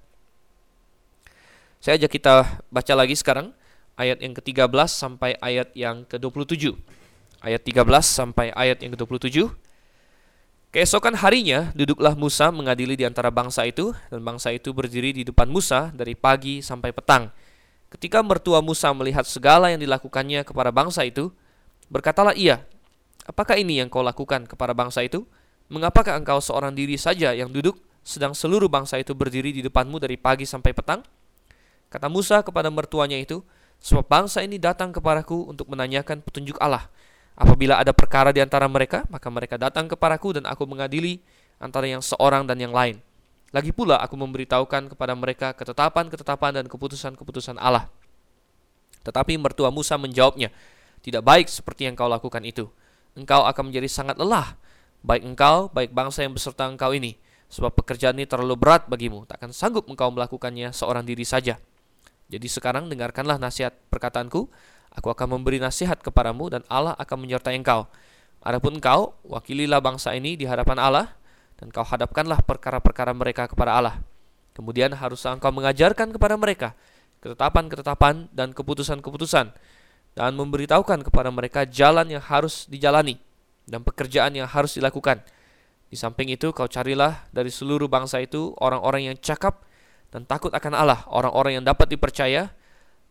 [1.79, 2.35] Saya ajak kita
[2.75, 3.55] baca lagi sekarang
[3.95, 6.75] ayat yang ke-13 sampai ayat yang ke-27.
[7.39, 9.47] Ayat 13 sampai ayat yang ke-27.
[10.69, 15.49] Keesokan harinya, duduklah Musa mengadili di antara bangsa itu, dan bangsa itu berdiri di depan
[15.49, 17.33] Musa dari pagi sampai petang.
[17.89, 21.33] Ketika mertua Musa melihat segala yang dilakukannya kepada bangsa itu,
[21.89, 22.61] berkatalah ia,
[23.29, 25.29] Apakah ini yang kau lakukan kepada bangsa itu?
[25.69, 30.17] Mengapakah engkau seorang diri saja yang duduk, sedang seluruh bangsa itu berdiri di depanmu dari
[30.17, 31.05] pagi sampai petang?
[31.89, 33.45] Kata Musa kepada mertuanya itu,
[33.79, 36.91] Sebab bangsa ini datang kepadaku untuk menanyakan petunjuk Allah,
[37.39, 41.23] Apabila ada perkara di antara mereka, maka mereka datang kepadaku dan aku mengadili
[41.63, 42.99] antara yang seorang dan yang lain.
[43.55, 47.87] Lagi pula aku memberitahukan kepada mereka ketetapan-ketetapan dan keputusan-keputusan Allah.
[49.07, 50.51] Tetapi mertua Musa menjawabnya,
[50.99, 52.67] tidak baik seperti yang kau lakukan itu.
[53.15, 54.59] Engkau akan menjadi sangat lelah,
[55.07, 57.15] baik engkau, baik bangsa yang beserta engkau ini.
[57.55, 61.55] Sebab pekerjaan ini terlalu berat bagimu, takkan sanggup engkau melakukannya seorang diri saja.
[62.29, 64.49] Jadi sekarang dengarkanlah nasihat perkataanku,
[64.99, 67.87] Aku akan memberi nasihat kepadamu dan Allah akan menyertai engkau.
[68.43, 71.07] Adapun engkau, wakililah bangsa ini di hadapan Allah
[71.55, 74.03] dan kau hadapkanlah perkara-perkara mereka kepada Allah.
[74.59, 76.75] Kemudian haruslah engkau mengajarkan kepada mereka
[77.19, 79.51] ketetapan-ketetapan dan keputusan-keputusan
[80.15, 83.19] dan memberitahukan kepada mereka jalan yang harus dijalani
[83.67, 85.23] dan pekerjaan yang harus dilakukan.
[85.91, 89.67] Di samping itu kau carilah dari seluruh bangsa itu orang-orang yang cakap
[90.09, 92.53] dan takut akan Allah, orang-orang yang dapat dipercaya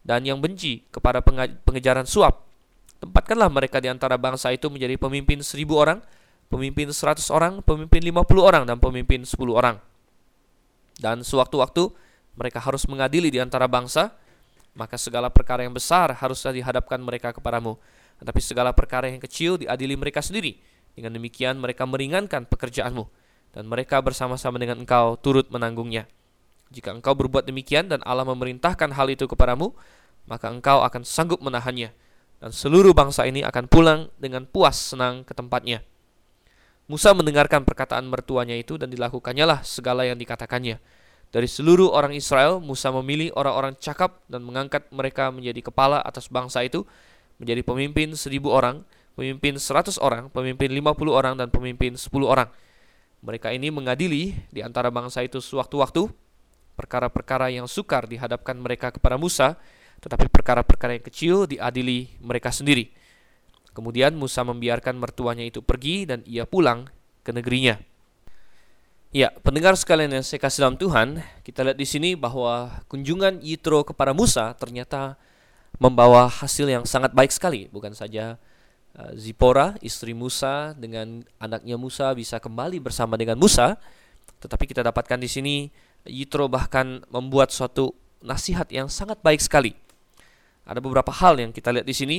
[0.01, 1.21] dan yang benci kepada
[1.65, 2.47] pengejaran suap.
[2.97, 6.01] Tempatkanlah mereka di antara bangsa itu menjadi pemimpin seribu orang,
[6.49, 9.77] pemimpin seratus orang, pemimpin lima puluh orang, dan pemimpin sepuluh orang.
[10.97, 11.93] Dan sewaktu-waktu
[12.33, 14.17] mereka harus mengadili di antara bangsa,
[14.73, 17.77] maka segala perkara yang besar haruslah dihadapkan mereka kepadamu.
[18.17, 20.57] Tetapi segala perkara yang kecil diadili mereka sendiri.
[20.97, 23.05] Dengan demikian mereka meringankan pekerjaanmu,
[23.53, 26.09] dan mereka bersama-sama dengan engkau turut menanggungnya.
[26.67, 29.71] Jika engkau berbuat demikian dan Allah memerintahkan hal itu kepadamu,
[30.27, 31.95] maka engkau akan sanggup menahannya,
[32.43, 35.81] dan seluruh bangsa ini akan pulang dengan puas senang ke tempatnya.
[36.87, 40.79] Musa mendengarkan perkataan mertuanya itu dan dilakukannya lah segala yang dikatakannya.
[41.27, 46.63] Dari seluruh orang Israel, Musa memilih orang-orang cakap dan mengangkat mereka menjadi kepala atas bangsa
[46.63, 46.87] itu,
[47.39, 48.87] menjadi pemimpin seribu orang,
[49.19, 52.47] pemimpin seratus orang, pemimpin lima puluh orang, dan pemimpin sepuluh orang.
[53.19, 56.07] Mereka ini mengadili di antara bangsa itu sewaktu-waktu
[56.77, 59.57] perkara-perkara yang sukar dihadapkan mereka kepada Musa,
[59.97, 62.93] tetapi perkara-perkara yang kecil diadili mereka sendiri.
[63.73, 66.85] Kemudian Musa membiarkan mertuanya itu pergi dan ia pulang
[67.25, 67.77] ke negerinya.
[69.15, 73.81] Ya, pendengar sekalian yang saya kasih dalam Tuhan, kita lihat di sini bahwa kunjungan Yitro
[73.81, 75.17] kepada Musa ternyata
[75.79, 77.71] membawa hasil yang sangat baik sekali.
[77.71, 78.35] Bukan saja
[78.97, 83.79] uh, Zipora, istri Musa dengan anaknya Musa bisa kembali bersama dengan Musa.
[84.43, 85.55] Tetapi kita dapatkan di sini
[86.07, 87.93] Yitro bahkan membuat suatu
[88.23, 89.77] nasihat yang sangat baik sekali.
[90.67, 92.17] Ada beberapa hal yang kita lihat di sini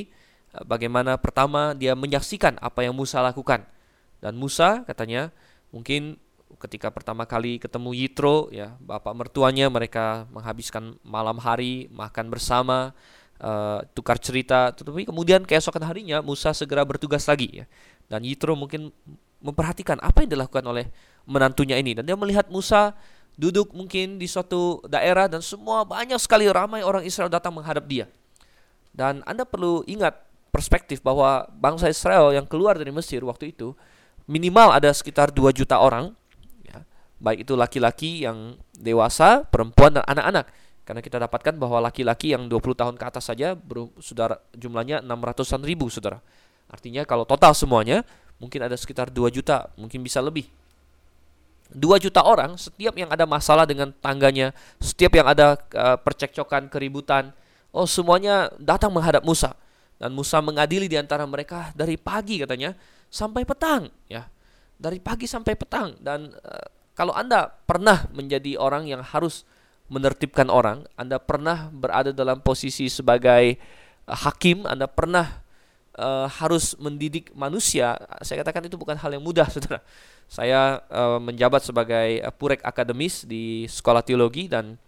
[0.56, 3.66] uh, bagaimana pertama dia menyaksikan apa yang Musa lakukan.
[4.18, 5.30] Dan Musa katanya
[5.70, 6.16] mungkin
[6.56, 12.96] ketika pertama kali ketemu Yitro ya bapak mertuanya mereka menghabiskan malam hari makan bersama
[13.38, 17.64] uh, tukar cerita tetapi kemudian keesokan harinya Musa segera bertugas lagi ya
[18.10, 18.90] dan Yitro mungkin
[19.38, 20.90] memperhatikan apa yang dilakukan oleh
[21.28, 22.96] menantunya ini dan dia melihat Musa
[23.38, 28.10] duduk mungkin di suatu daerah dan semua banyak sekali ramai orang Israel datang menghadap dia
[28.90, 30.18] dan Anda perlu ingat
[30.50, 33.78] perspektif bahwa bangsa Israel yang keluar dari Mesir waktu itu
[34.26, 36.18] minimal ada sekitar 2 juta orang
[37.18, 40.46] baik itu laki-laki yang dewasa, perempuan dan anak-anak.
[40.86, 43.52] Karena kita dapatkan bahwa laki-laki yang 20 tahun ke atas saja
[44.00, 46.24] saudara jumlahnya 600-an ribu saudara.
[46.72, 48.08] Artinya kalau total semuanya
[48.40, 50.48] mungkin ada sekitar 2 juta, mungkin bisa lebih.
[51.68, 57.30] 2 juta orang setiap yang ada masalah dengan tangganya, setiap yang ada uh, percekcokan, keributan,
[57.76, 59.52] oh semuanya datang menghadap Musa.
[59.98, 62.72] Dan Musa mengadili di antara mereka dari pagi katanya
[63.10, 64.24] sampai petang ya.
[64.78, 69.44] Dari pagi sampai petang dan uh, kalau Anda pernah menjadi orang yang harus
[69.92, 73.58] menertibkan orang, Anda pernah berada dalam posisi sebagai
[74.08, 75.44] uh, hakim, Anda pernah
[75.98, 79.82] uh, harus mendidik manusia, saya katakan itu bukan hal yang mudah, Saudara.
[80.30, 84.78] Saya uh, menjabat sebagai uh, purek akademis di sekolah teologi dan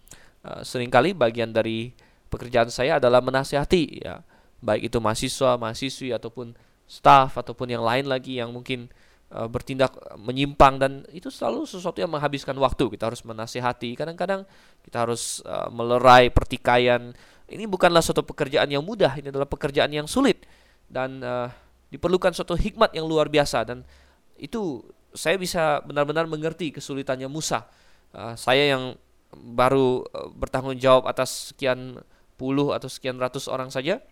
[0.47, 1.91] uh, sering kali bagian dari
[2.31, 4.23] pekerjaan saya adalah menasihati ya,
[4.63, 6.55] baik itu mahasiswa, mahasiswi ataupun
[6.87, 8.91] staff ataupun yang lain lagi yang mungkin
[9.31, 12.99] bertindak menyimpang dan itu selalu sesuatu yang menghabiskan waktu.
[12.99, 13.95] Kita harus menasihati.
[13.95, 14.43] Kadang-kadang
[14.83, 17.15] kita harus uh, melerai pertikaian.
[17.47, 19.15] Ini bukanlah suatu pekerjaan yang mudah.
[19.15, 20.43] Ini adalah pekerjaan yang sulit
[20.91, 21.49] dan uh,
[21.95, 23.87] diperlukan suatu hikmat yang luar biasa dan
[24.35, 24.83] itu
[25.15, 27.67] saya bisa benar-benar mengerti kesulitannya Musa.
[28.11, 28.99] Uh, saya yang
[29.31, 32.03] baru uh, bertanggung jawab atas sekian
[32.35, 34.03] puluh atau sekian ratus orang saja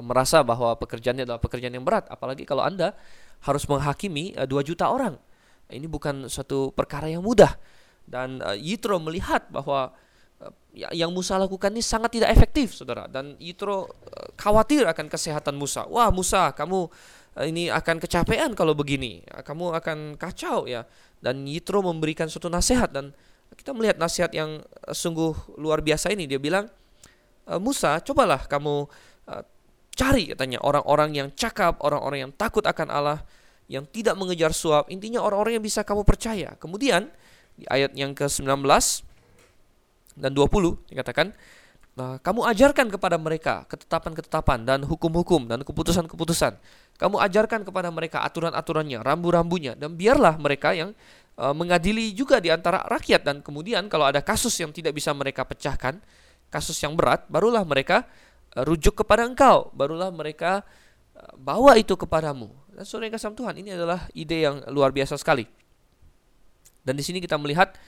[0.00, 2.96] merasa bahwa pekerjaannya adalah pekerjaan yang berat apalagi kalau Anda
[3.44, 5.16] harus menghakimi uh, eh, 2 juta orang.
[5.68, 7.56] Ini bukan suatu perkara yang mudah.
[8.04, 9.96] Dan uh, Yitro melihat bahwa
[10.74, 13.06] yang Musa lakukan ini sangat tidak efektif, Saudara.
[13.06, 13.86] Dan Yitro uh,
[14.34, 15.86] khawatir akan kesehatan Musa.
[15.86, 16.90] Wah, Musa, kamu
[17.38, 19.22] uh, ini akan kecapean kalau begini.
[19.24, 20.82] Kamu akan kacau ya.
[21.22, 23.14] Dan Yitro memberikan suatu nasihat dan
[23.54, 26.26] kita melihat nasihat yang uh, sungguh luar biasa ini.
[26.26, 26.66] Dia bilang,
[27.60, 28.88] Musa, cobalah kamu
[29.94, 33.22] Cari katanya orang-orang yang cakap, orang-orang yang takut akan Allah,
[33.70, 34.90] yang tidak mengejar suap.
[34.90, 36.58] Intinya orang-orang yang bisa kamu percaya.
[36.58, 37.06] Kemudian
[37.54, 38.66] di ayat yang ke-19
[40.14, 41.34] dan 20 dikatakan,
[41.94, 46.58] Nah, kamu ajarkan kepada mereka ketetapan-ketetapan dan hukum-hukum dan keputusan-keputusan.
[46.98, 50.90] Kamu ajarkan kepada mereka aturan-aturannya, rambu-rambunya, dan biarlah mereka yang
[51.38, 53.22] uh, mengadili juga di antara rakyat.
[53.22, 56.02] Dan kemudian kalau ada kasus yang tidak bisa mereka pecahkan,
[56.50, 58.10] kasus yang berat, barulah mereka
[58.58, 60.66] rujuk kepada engkau, barulah mereka
[61.14, 62.50] uh, bawa itu kepadamu.
[62.74, 65.46] Dan saudara yang Tuhan, ini adalah ide yang luar biasa sekali.
[66.82, 67.78] Dan di sini kita melihat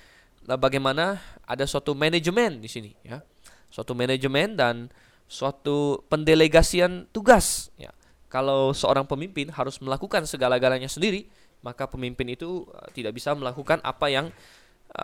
[0.44, 3.25] bagaimana ada suatu manajemen di sini, ya,
[3.72, 4.92] suatu manajemen dan
[5.25, 7.72] suatu pendelegasian tugas.
[7.81, 7.94] Ya.
[8.29, 11.31] Kalau seorang pemimpin harus melakukan segala-galanya sendiri,
[11.64, 14.29] maka pemimpin itu uh, tidak bisa melakukan apa yang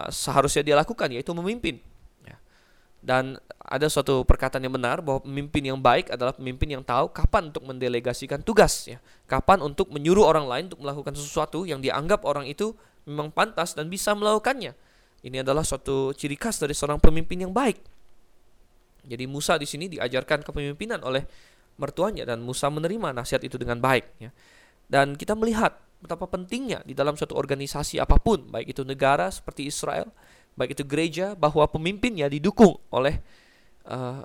[0.09, 1.77] seharusnya dia lakukan, yaitu memimpin.
[3.03, 7.51] Dan ada suatu perkataan yang benar bahwa pemimpin yang baik adalah pemimpin yang tahu kapan
[7.51, 9.03] untuk mendelegasikan tugas ya.
[9.27, 13.91] Kapan untuk menyuruh orang lain untuk melakukan sesuatu yang dianggap orang itu memang pantas dan
[13.91, 14.79] bisa melakukannya.
[15.23, 17.79] Ini adalah suatu ciri khas dari seorang pemimpin yang baik.
[19.03, 21.27] Jadi Musa di sini diajarkan kepemimpinan oleh
[21.79, 24.31] mertuanya dan Musa menerima nasihat itu dengan baik ya.
[24.87, 29.71] Dan kita melihat betapa pentingnya di dalam suatu organisasi apa pun, baik itu negara seperti
[29.71, 30.11] Israel
[30.57, 33.21] baik itu gereja bahwa pemimpinnya didukung oleh
[33.89, 34.21] uh,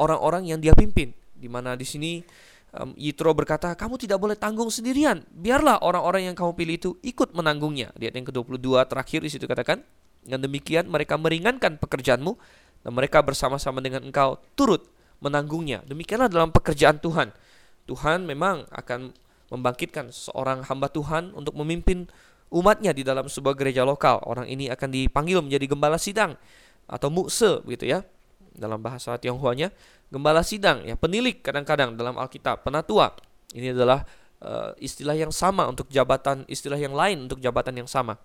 [0.00, 2.24] orang-orang yang dia pimpin di mana di sini
[2.76, 7.36] um, Yitro berkata kamu tidak boleh tanggung sendirian biarlah orang-orang yang kamu pilih itu ikut
[7.36, 9.84] menanggungnya di ayat yang ke-22 terakhir di situ katakan
[10.24, 12.32] dengan demikian mereka meringankan pekerjaanmu
[12.84, 14.88] dan mereka bersama-sama dengan engkau turut
[15.20, 17.32] menanggungnya demikianlah dalam pekerjaan Tuhan
[17.90, 19.10] Tuhan memang akan
[19.50, 22.06] membangkitkan seorang hamba Tuhan untuk memimpin
[22.54, 24.22] umatnya di dalam sebuah gereja lokal.
[24.22, 26.38] Orang ini akan dipanggil menjadi gembala sidang
[26.86, 28.06] atau mukse begitu ya.
[28.50, 29.70] Dalam bahasa Tionghoanya,
[30.10, 33.14] gembala sidang ya, penilik kadang-kadang dalam Alkitab, penatua.
[33.54, 34.06] Ini adalah
[34.42, 38.18] uh, istilah yang sama untuk jabatan, istilah yang lain untuk jabatan yang sama.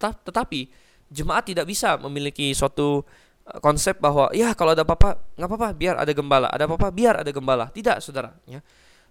[0.00, 0.72] Tetapi
[1.12, 3.04] jemaat tidak bisa memiliki suatu
[3.44, 7.20] uh, konsep bahwa ya kalau ada apa-apa nggak apa-apa biar ada gembala, ada apa-apa biar
[7.20, 7.68] ada gembala.
[7.68, 8.32] Tidak, saudara.
[8.48, 8.64] Ya.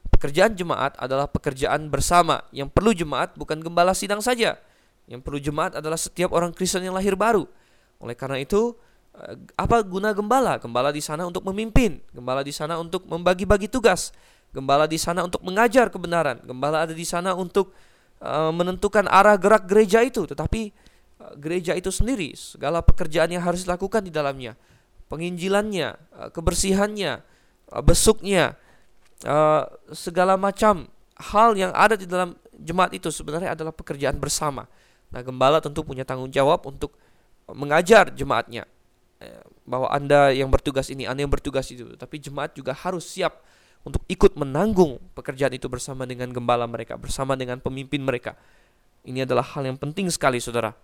[0.09, 2.41] Pekerjaan jemaat adalah pekerjaan bersama.
[2.49, 4.57] Yang perlu jemaat bukan gembala sidang saja.
[5.05, 7.45] Yang perlu jemaat adalah setiap orang Kristen yang lahir baru.
[7.99, 8.77] Oleh karena itu,
[9.17, 10.55] eh, apa guna gembala?
[10.57, 14.15] Gembala di sana untuk memimpin, gembala di sana untuk membagi-bagi tugas,
[14.55, 17.75] gembala di sana untuk mengajar kebenaran, gembala ada di sana untuk
[18.23, 20.23] uh, menentukan arah gerak gereja itu.
[20.27, 20.71] Tetapi
[21.19, 24.55] uh, gereja itu sendiri, segala pekerjaan yang harus dilakukan di dalamnya,
[25.11, 27.23] penginjilannya, uh, kebersihannya,
[27.85, 28.57] besuknya,
[29.93, 30.87] segala macam
[31.19, 34.67] hal yang ada di dalam jemaat itu sebenarnya adalah pekerjaan bersama.
[35.09, 36.95] Nah, gembala tentu punya tanggung jawab untuk
[37.49, 38.69] mengajar jemaatnya
[39.19, 41.97] eh, bahwa Anda yang bertugas ini, Anda yang bertugas itu.
[41.97, 43.41] Tapi jemaat juga harus siap
[43.87, 48.35] untuk ikut menanggung pekerjaan itu bersama dengan gembala mereka, bersama dengan pemimpin mereka.
[49.07, 50.75] Ini adalah hal yang penting sekali, Saudara.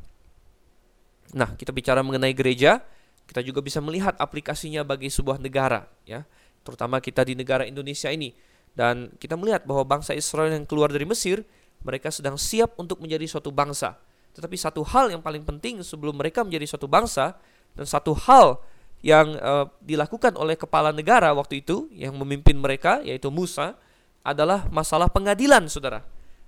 [1.35, 2.79] Nah, kita bicara mengenai gereja,
[3.27, 6.23] kita juga bisa melihat aplikasinya bagi sebuah negara, ya
[6.65, 8.33] terutama kita di negara Indonesia ini.
[8.75, 11.45] Dan kita melihat bahwa bangsa Israel yang keluar dari Mesir,
[11.85, 13.95] mereka sedang siap untuk menjadi suatu bangsa.
[14.35, 17.39] Tetapi satu hal yang paling penting sebelum mereka menjadi suatu bangsa
[17.77, 18.59] dan satu hal
[19.05, 23.77] yang uh, dilakukan oleh kepala negara waktu itu yang memimpin mereka yaitu Musa
[24.25, 26.01] adalah masalah pengadilan, Saudara.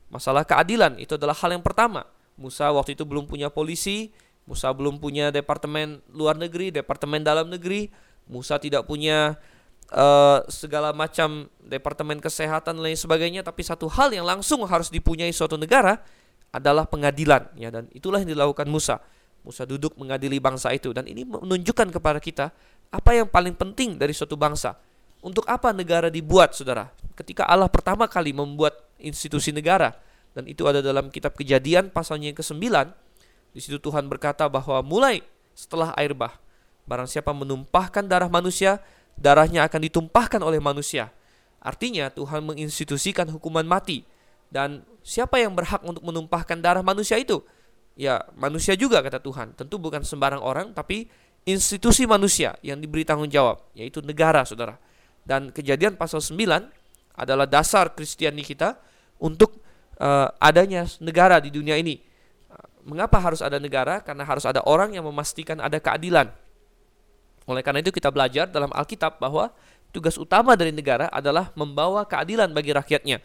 [0.09, 2.09] Masalah keadilan itu adalah hal yang pertama.
[2.33, 4.09] Musa waktu itu belum punya polisi,
[4.49, 7.93] Musa belum punya departemen luar negeri, departemen dalam negeri,
[8.25, 9.37] Musa tidak punya
[9.93, 15.61] uh, segala macam departemen kesehatan lain sebagainya tapi satu hal yang langsung harus dipunyai suatu
[15.61, 16.01] negara
[16.49, 18.97] adalah pengadilan ya dan itulah yang dilakukan Musa.
[19.47, 22.51] Musa duduk mengadili bangsa itu dan ini menunjukkan kepada kita
[22.91, 24.75] apa yang paling penting dari suatu bangsa.
[25.23, 26.91] Untuk apa negara dibuat, Saudara?
[27.15, 29.95] Ketika Allah pertama kali membuat institusi negara
[30.35, 32.59] dan itu ada dalam kitab Kejadian pasalnya yang ke-9,
[33.55, 35.23] di situ Tuhan berkata bahwa mulai
[35.55, 36.37] setelah air bah,
[36.85, 38.83] barang siapa menumpahkan darah manusia,
[39.17, 41.09] darahnya akan ditumpahkan oleh manusia.
[41.63, 44.05] Artinya Tuhan menginstitusikan hukuman mati.
[44.47, 47.41] Dan siapa yang berhak untuk menumpahkan darah manusia itu?
[47.97, 49.57] Ya, manusia juga kata Tuhan.
[49.57, 51.09] Tentu bukan sembarang orang, tapi
[51.49, 54.77] institusi manusia yang diberi tanggung jawab, yaitu negara, Saudara.
[55.25, 56.37] Dan kejadian pasal 9
[57.17, 58.77] adalah dasar Kristiani kita
[59.17, 59.59] untuk
[59.97, 61.97] uh, adanya negara di dunia ini.
[62.87, 63.99] Mengapa harus ada negara?
[63.99, 66.31] Karena harus ada orang yang memastikan ada keadilan
[67.47, 69.55] oleh karena itu kita belajar dalam Alkitab bahwa
[69.95, 73.23] tugas utama dari negara adalah membawa keadilan bagi rakyatnya.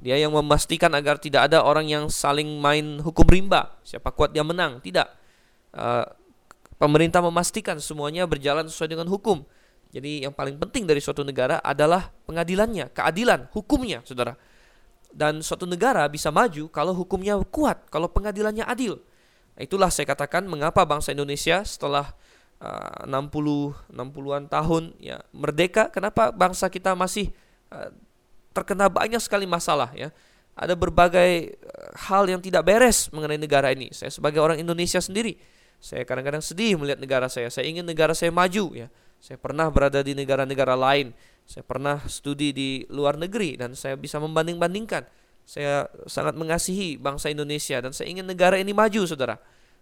[0.00, 4.40] Dia yang memastikan agar tidak ada orang yang saling main hukum rimba, siapa kuat dia
[4.40, 4.80] menang.
[4.80, 5.08] Tidak.
[5.76, 6.08] Uh,
[6.80, 9.44] pemerintah memastikan semuanya berjalan sesuai dengan hukum.
[9.92, 14.38] Jadi yang paling penting dari suatu negara adalah pengadilannya, keadilan, hukumnya, saudara.
[15.10, 19.02] Dan suatu negara bisa maju kalau hukumnya kuat, kalau pengadilannya adil.
[19.60, 22.16] Itulah saya katakan mengapa bangsa Indonesia setelah
[22.60, 27.32] 60 uh, 60-an tahun ya merdeka kenapa bangsa kita masih
[27.72, 27.88] uh,
[28.50, 30.10] terkena banyak sekali masalah ya.
[30.58, 33.90] Ada berbagai uh, hal yang tidak beres mengenai negara ini.
[33.94, 35.38] Saya sebagai orang Indonesia sendiri
[35.80, 37.48] saya kadang-kadang sedih melihat negara saya.
[37.48, 38.92] Saya ingin negara saya maju ya.
[39.16, 41.16] Saya pernah berada di negara-negara lain.
[41.48, 45.08] Saya pernah studi di luar negeri dan saya bisa membanding-bandingkan.
[45.48, 49.40] Saya sangat mengasihi bangsa Indonesia dan saya ingin negara ini maju saudara.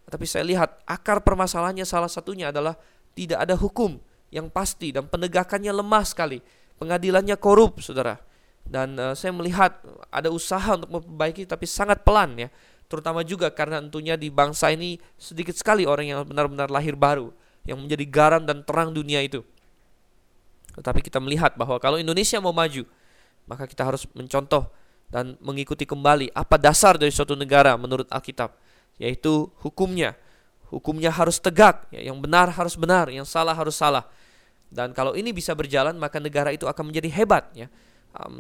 [0.09, 2.79] Tapi saya lihat akar permasalahannya salah satunya adalah
[3.13, 3.99] tidak ada hukum
[4.31, 6.39] yang pasti dan penegakannya lemah sekali.
[6.79, 8.17] Pengadilannya korup, saudara.
[8.69, 9.81] Dan uh, saya melihat
[10.13, 12.49] ada usaha untuk memperbaiki tapi sangat pelan ya.
[12.89, 17.33] Terutama juga karena tentunya di bangsa ini sedikit sekali orang yang benar-benar lahir baru
[17.69, 19.45] yang menjadi garam dan terang dunia itu.
[20.77, 22.87] Tetapi kita melihat bahwa kalau Indonesia mau maju,
[23.45, 24.69] maka kita harus mencontoh
[25.09, 28.53] dan mengikuti kembali apa dasar dari suatu negara menurut Alkitab
[29.01, 30.19] yaitu hukumnya.
[30.69, 34.05] Hukumnya harus tegak, ya, yang benar harus benar, yang salah harus salah.
[34.69, 37.73] Dan kalau ini bisa berjalan, maka negara itu akan menjadi hebat, ya.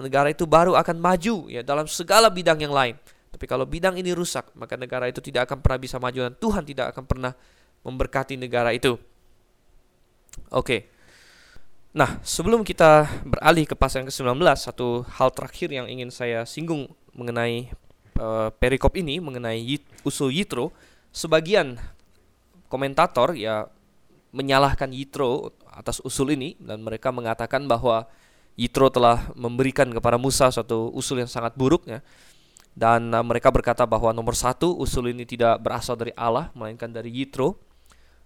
[0.00, 2.96] Negara itu baru akan maju ya dalam segala bidang yang lain.
[3.28, 6.62] Tapi kalau bidang ini rusak, maka negara itu tidak akan pernah bisa maju dan Tuhan
[6.64, 7.32] tidak akan pernah
[7.84, 8.98] memberkati negara itu.
[10.50, 10.88] Oke.
[11.94, 16.90] Nah, sebelum kita beralih ke pasal yang ke-19, satu hal terakhir yang ingin saya singgung
[17.16, 17.72] mengenai
[18.20, 20.70] uh, perikop ini mengenai yit, usul Yitro,
[21.10, 21.80] sebagian
[22.68, 23.66] komentator ya
[24.30, 28.04] menyalahkan Yitro atas usul ini dan mereka mengatakan bahwa
[28.58, 32.02] Yitro telah memberikan kepada Musa suatu usul yang sangat buruk ya.
[32.74, 37.14] Dan uh, mereka berkata bahwa nomor satu usul ini tidak berasal dari Allah melainkan dari
[37.14, 37.54] Yitro.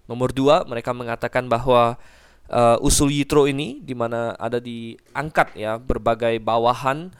[0.09, 2.01] Nomor dua mereka mengatakan bahwa
[2.49, 7.12] uh, usul Yitro ini di mana ada diangkat ya berbagai bawahan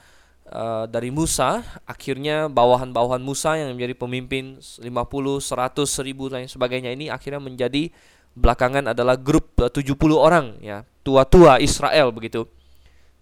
[0.49, 7.13] uh, dari Musa, akhirnya bawahan-bawahan Musa yang menjadi pemimpin 50, 100, 1000 dan sebagainya ini
[7.13, 7.93] akhirnya menjadi
[8.33, 12.49] belakangan adalah grup 70 orang ya, tua-tua Israel begitu.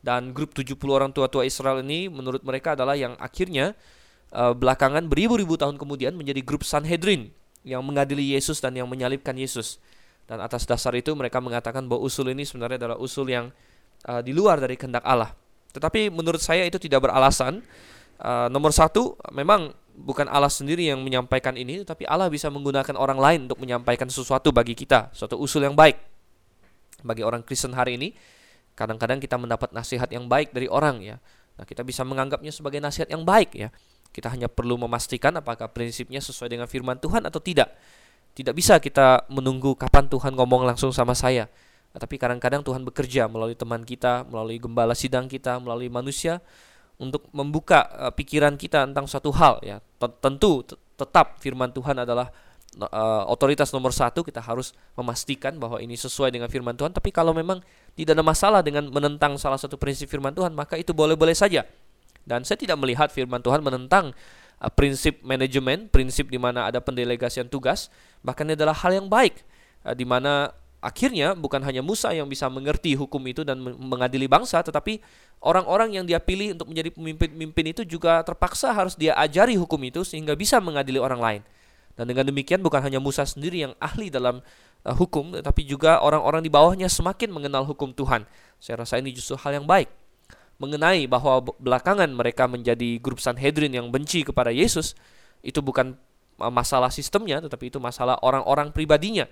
[0.01, 3.77] Dan grup 70 orang tua-tua Israel ini menurut mereka adalah yang akhirnya
[4.33, 7.29] uh, belakangan beribu-ribu tahun kemudian menjadi grup Sanhedrin
[7.69, 9.77] yang mengadili Yesus dan yang menyalibkan Yesus.
[10.25, 13.53] Dan atas dasar itu mereka mengatakan bahwa usul ini sebenarnya adalah usul yang
[14.09, 15.35] uh, di luar dari kehendak Allah.
[15.71, 17.61] Tetapi menurut saya itu tidak beralasan.
[18.21, 23.19] Uh, nomor satu, memang bukan Allah sendiri yang menyampaikan ini, tapi Allah bisa menggunakan orang
[23.21, 25.97] lain untuk menyampaikan sesuatu bagi kita, suatu usul yang baik.
[27.01, 28.13] Bagi orang Kristen hari ini,
[28.75, 31.17] kadang-kadang kita mendapat nasihat yang baik dari orang ya.
[31.61, 33.69] Nah, kita bisa menganggapnya sebagai nasihat yang baik ya.
[34.11, 37.71] Kita hanya perlu memastikan apakah prinsipnya sesuai dengan firman Tuhan atau tidak.
[38.35, 41.47] Tidak bisa kita menunggu kapan Tuhan ngomong langsung sama saya.
[41.91, 46.39] Tapi kadang-kadang Tuhan bekerja melalui teman kita, melalui gembala sidang kita, melalui manusia
[47.01, 49.83] untuk membuka uh, pikiran kita tentang suatu hal ya.
[49.99, 50.63] Tentu
[50.95, 52.31] tetap firman Tuhan adalah
[52.79, 56.95] uh, otoritas nomor satu kita harus memastikan bahwa ini sesuai dengan firman Tuhan.
[56.95, 57.59] Tapi kalau memang
[57.99, 61.67] tidak ada masalah dengan menentang salah satu prinsip firman Tuhan, maka itu boleh-boleh saja.
[62.23, 64.15] Dan saya tidak melihat firman Tuhan menentang
[64.61, 67.89] Uh, prinsip manajemen, prinsip di mana ada pendelegasian tugas,
[68.21, 69.41] bahkan ini adalah hal yang baik
[69.89, 70.53] uh, di mana
[70.85, 75.01] akhirnya bukan hanya Musa yang bisa mengerti hukum itu dan mengadili bangsa, tetapi
[75.41, 80.05] orang-orang yang dia pilih untuk menjadi pemimpin-pemimpin itu juga terpaksa harus dia ajari hukum itu
[80.05, 81.43] sehingga bisa mengadili orang lain.
[82.01, 84.41] Dan dengan demikian bukan hanya Musa sendiri yang ahli dalam
[84.89, 88.25] uh, hukum, tetapi juga orang-orang di bawahnya semakin mengenal hukum Tuhan.
[88.57, 89.93] Saya rasa ini justru hal yang baik
[90.61, 94.93] mengenai bahwa belakangan mereka menjadi grup Sanhedrin yang benci kepada Yesus
[95.41, 95.97] itu bukan
[96.37, 99.25] masalah sistemnya tetapi itu masalah orang-orang pribadinya.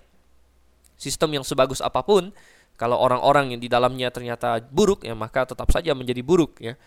[0.97, 2.33] Sistem yang sebagus apa pun
[2.81, 6.81] kalau orang-orang yang di dalamnya ternyata buruk ya maka tetap saja menjadi buruk ya.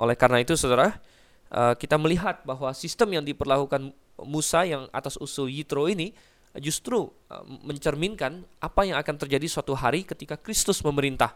[0.00, 0.96] Oleh karena itu Saudara,
[1.52, 3.92] eh, kita melihat bahwa sistem yang diperlakukan
[4.24, 6.14] Musa yang atas usul Yitro ini
[6.60, 11.34] justru eh, mencerminkan apa yang akan terjadi suatu hari ketika Kristus memerintah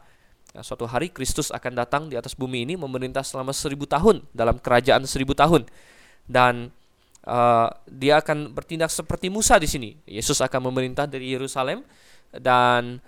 [0.54, 4.56] Ya, suatu hari Kristus akan datang di atas bumi ini memerintah selama seribu tahun dalam
[4.56, 5.66] kerajaan seribu tahun
[6.24, 6.70] dan
[7.28, 9.90] uh, dia akan bertindak seperti Musa di sini.
[10.08, 11.84] Yesus akan memerintah dari Yerusalem
[12.30, 13.02] dan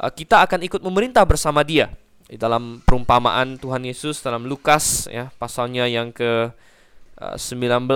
[0.00, 1.92] uh, kita akan ikut memerintah bersama dia.
[2.24, 6.48] Di dalam perumpamaan Tuhan Yesus dalam Lukas ya pasalnya yang ke
[7.38, 7.88] 19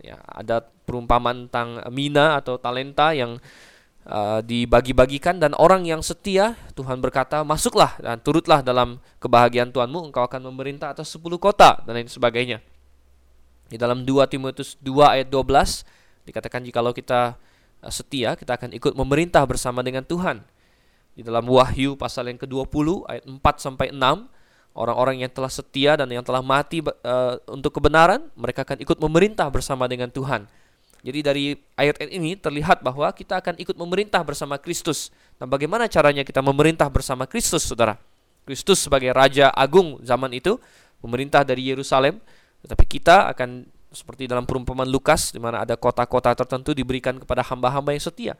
[0.00, 3.38] ya ada perumpamaan tentang mina atau talenta yang
[4.02, 10.10] Uh, dibagi-bagikan dan orang yang setia Tuhan berkata masuklah dan turutlah dalam kebahagiaan Tuhanmu.
[10.10, 12.58] Engkau akan memerintah atas 10 kota dan lain sebagainya.
[13.70, 15.86] Di dalam 2 Timotius 2 ayat 12
[16.26, 17.38] dikatakan jikalau kita
[17.94, 20.42] setia kita akan ikut memerintah bersama dengan Tuhan.
[21.14, 24.02] Di dalam Wahyu pasal yang ke-20 ayat 4 sampai 6
[24.72, 29.48] orang-orang yang telah setia dan yang telah mati uh, untuk kebenaran mereka akan ikut memerintah
[29.52, 30.48] bersama dengan Tuhan
[31.02, 35.10] jadi dari ayat-ayat ini terlihat bahwa kita akan ikut memerintah bersama Kristus.
[35.42, 37.98] Nah, bagaimana caranya kita memerintah bersama Kristus, Saudara?
[38.46, 40.62] Kristus sebagai raja agung zaman itu
[41.02, 42.22] memerintah dari Yerusalem,
[42.62, 47.98] tetapi kita akan seperti dalam perumpamaan Lukas di mana ada kota-kota tertentu diberikan kepada hamba-hamba
[47.98, 48.34] yang setia.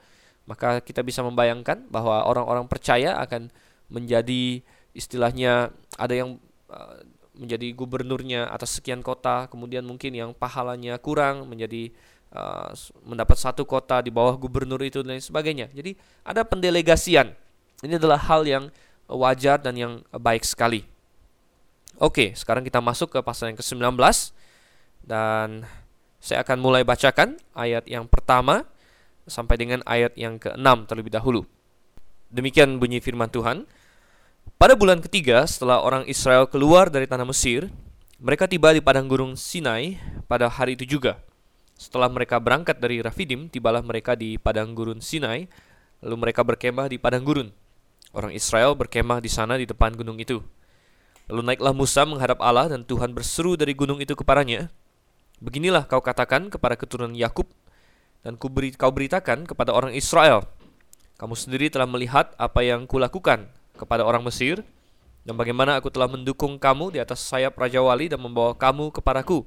[0.47, 3.51] Maka kita bisa membayangkan bahwa orang-orang percaya akan
[3.91, 4.63] menjadi
[4.93, 6.39] istilahnya ada yang
[6.69, 6.97] uh,
[7.33, 11.93] menjadi gubernurnya atas sekian kota, kemudian mungkin yang pahalanya kurang menjadi
[12.33, 12.73] Uh,
[13.05, 15.69] mendapat satu kota di bawah gubernur itu dan lain sebagainya.
[15.69, 17.29] Jadi ada pendelegasian.
[17.85, 18.65] Ini adalah hal yang
[19.05, 20.81] wajar dan yang baik sekali.
[22.01, 24.01] Oke, sekarang kita masuk ke pasal yang ke-19
[25.05, 25.69] dan
[26.25, 28.65] saya akan mulai bacakan ayat yang pertama
[29.29, 31.45] sampai dengan ayat yang ke-6 terlebih dahulu.
[32.33, 33.69] Demikian bunyi firman Tuhan.
[34.63, 37.67] Pada bulan ketiga setelah orang Israel keluar dari tanah Mesir,
[38.23, 39.99] mereka tiba di padang gurun Sinai
[40.31, 41.19] pada hari itu juga.
[41.75, 45.51] Setelah mereka berangkat dari Rafidim, tibalah mereka di padang gurun Sinai,
[45.99, 47.51] lalu mereka berkemah di padang gurun.
[48.15, 50.39] Orang Israel berkemah di sana di depan gunung itu.
[51.27, 54.71] Lalu naiklah Musa menghadap Allah dan Tuhan berseru dari gunung itu kepadanya,
[55.43, 57.51] Beginilah kau katakan kepada keturunan Yakub
[58.23, 60.47] dan kau beritakan kepada orang Israel,
[61.19, 63.51] kamu sendiri telah melihat apa yang kulakukan
[63.83, 64.63] kepada orang Mesir
[65.27, 69.43] dan bagaimana aku telah mendukung kamu di atas sayap Raja Wali dan membawa kamu kepadaku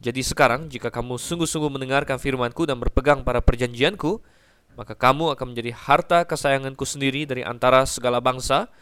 [0.00, 4.24] jadi sekarang jika kamu sungguh-sungguh mendengarkan firmanku dan berpegang pada perjanjianku,
[4.72, 8.72] maka kamu akan menjadi harta kesayanganku sendiri dari antara segala bangsa,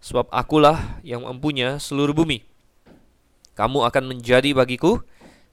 [0.00, 2.40] sebab akulah yang mempunyai seluruh bumi.
[3.52, 5.04] Kamu akan menjadi bagiku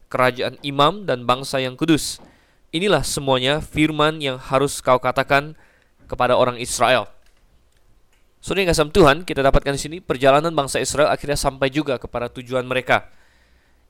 [0.07, 2.23] kerajaan imam dan bangsa yang kudus.
[2.71, 5.59] Inilah semuanya firman yang harus kau katakan
[6.07, 7.11] kepada orang Israel.
[8.39, 12.31] Saudara yang kasih Tuhan, kita dapatkan di sini perjalanan bangsa Israel akhirnya sampai juga kepada
[12.31, 13.11] tujuan mereka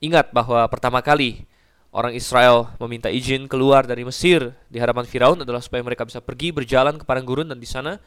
[0.00, 1.44] Ingat bahwa pertama kali
[1.92, 6.56] orang Israel meminta izin keluar dari Mesir di hadapan Firaun adalah supaya mereka bisa pergi
[6.56, 8.00] berjalan ke padang gurun dan di sana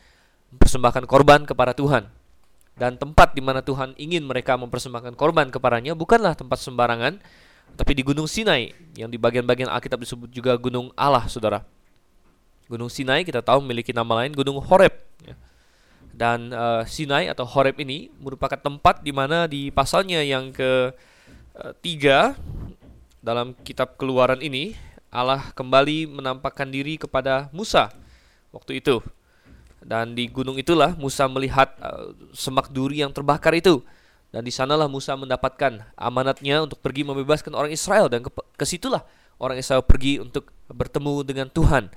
[0.49, 2.09] mempersembahkan korban kepada Tuhan.
[2.73, 7.21] dan tempat di mana Tuhan ingin mereka mempersembahkan korban kepadanya bukanlah tempat sembarangan,
[7.77, 11.61] tapi di Gunung Sinai yang di bagian-bagian Alkitab disebut juga Gunung Allah, saudara.
[12.65, 14.89] Gunung Sinai kita tahu memiliki nama lain Gunung Horeb.
[15.21, 15.37] Ya.
[16.13, 20.93] Dan uh, Sinai atau Horeb ini merupakan tempat di mana di pasalnya yang ke
[21.57, 22.37] uh, tiga
[23.19, 24.77] dalam kitab Keluaran ini
[25.09, 27.89] Allah kembali menampakkan diri kepada Musa
[28.53, 29.01] waktu itu
[29.83, 33.83] dan di gunung itulah Musa melihat uh, semak duri yang terbakar itu.
[34.33, 39.05] Dan di sanalah Musa mendapatkan amanatnya untuk pergi membebaskan orang Israel dan ke situlah
[39.37, 41.93] orang Israel pergi untuk bertemu dengan Tuhan.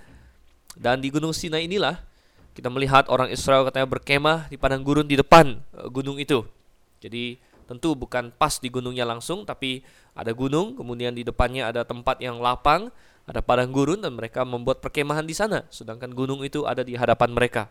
[0.76, 1.96] Dan di gunung Sinai inilah
[2.56, 6.40] kita melihat orang Israel katanya berkemah di padang gurun di depan uh, gunung itu.
[7.04, 7.36] Jadi
[7.68, 9.84] tentu bukan pas di gunungnya langsung tapi
[10.16, 12.88] ada gunung kemudian di depannya ada tempat yang lapang
[13.26, 17.34] ada padang gurun dan mereka membuat perkemahan di sana, sedangkan gunung itu ada di hadapan
[17.34, 17.66] mereka.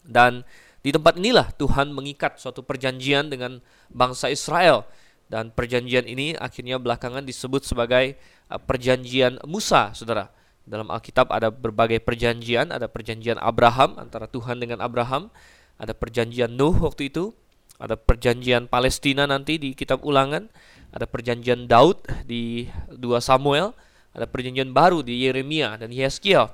[0.00, 0.48] Dan
[0.80, 3.60] di tempat inilah Tuhan mengikat suatu perjanjian dengan
[3.92, 4.88] bangsa Israel
[5.28, 8.16] dan perjanjian ini akhirnya belakangan disebut sebagai
[8.48, 10.32] uh, perjanjian Musa, Saudara.
[10.68, 15.32] Dalam Alkitab ada berbagai perjanjian, ada perjanjian Abraham antara Tuhan dengan Abraham,
[15.80, 17.32] ada perjanjian Nuh waktu itu,
[17.80, 20.46] ada perjanjian Palestina nanti di kitab Ulangan,
[20.92, 23.72] ada perjanjian Daud di 2 Samuel,
[24.12, 26.50] ada perjanjian baru di Yeremia dan Yeskiel.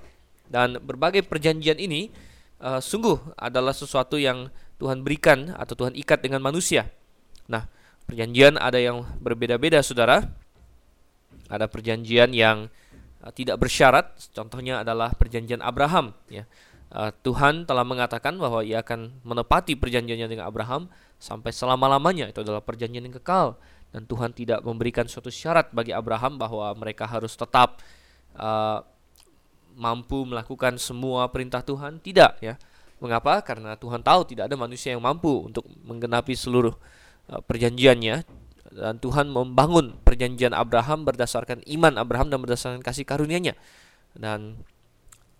[0.46, 2.14] Dan berbagai perjanjian ini
[2.62, 4.46] uh, sungguh adalah sesuatu yang
[4.78, 6.86] Tuhan berikan atau Tuhan ikat dengan manusia.
[7.50, 7.66] Nah,
[8.06, 10.22] perjanjian ada yang berbeda-beda, saudara.
[11.50, 12.70] Ada perjanjian yang
[13.26, 16.14] uh, tidak bersyarat, contohnya adalah perjanjian Abraham.
[16.30, 16.46] Ya,
[16.94, 20.86] uh, Tuhan telah mengatakan bahwa Ia akan menepati perjanjiannya dengan Abraham
[21.18, 22.30] sampai selama-lamanya.
[22.30, 23.58] Itu adalah perjanjian yang kekal.
[23.90, 27.80] Dan Tuhan tidak memberikan suatu syarat bagi Abraham bahwa mereka harus tetap
[28.36, 28.82] uh,
[29.76, 31.98] mampu melakukan semua perintah Tuhan.
[31.98, 32.54] Tidak ya.
[32.96, 33.44] Mengapa?
[33.44, 36.72] Karena Tuhan tahu tidak ada manusia yang mampu untuk menggenapi seluruh
[37.28, 38.45] uh, perjanjiannya
[38.76, 43.56] dan Tuhan membangun perjanjian Abraham berdasarkan iman Abraham dan berdasarkan kasih karunia-Nya.
[44.12, 44.60] Dan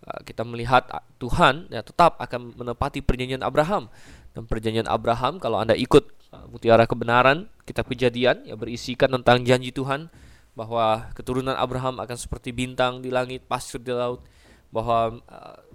[0.09, 0.89] uh, kita melihat
[1.21, 3.93] Tuhan ya tetap akan menepati perjanjian Abraham.
[4.33, 6.17] Dan perjanjian Abraham kalau Anda ikut
[6.53, 10.13] mutiara kebenaran kitab kejadian yang berisikan tentang janji Tuhan
[10.57, 14.25] bahwa keturunan Abraham akan seperti bintang di langit, pasir di laut,
[14.73, 15.21] bahwa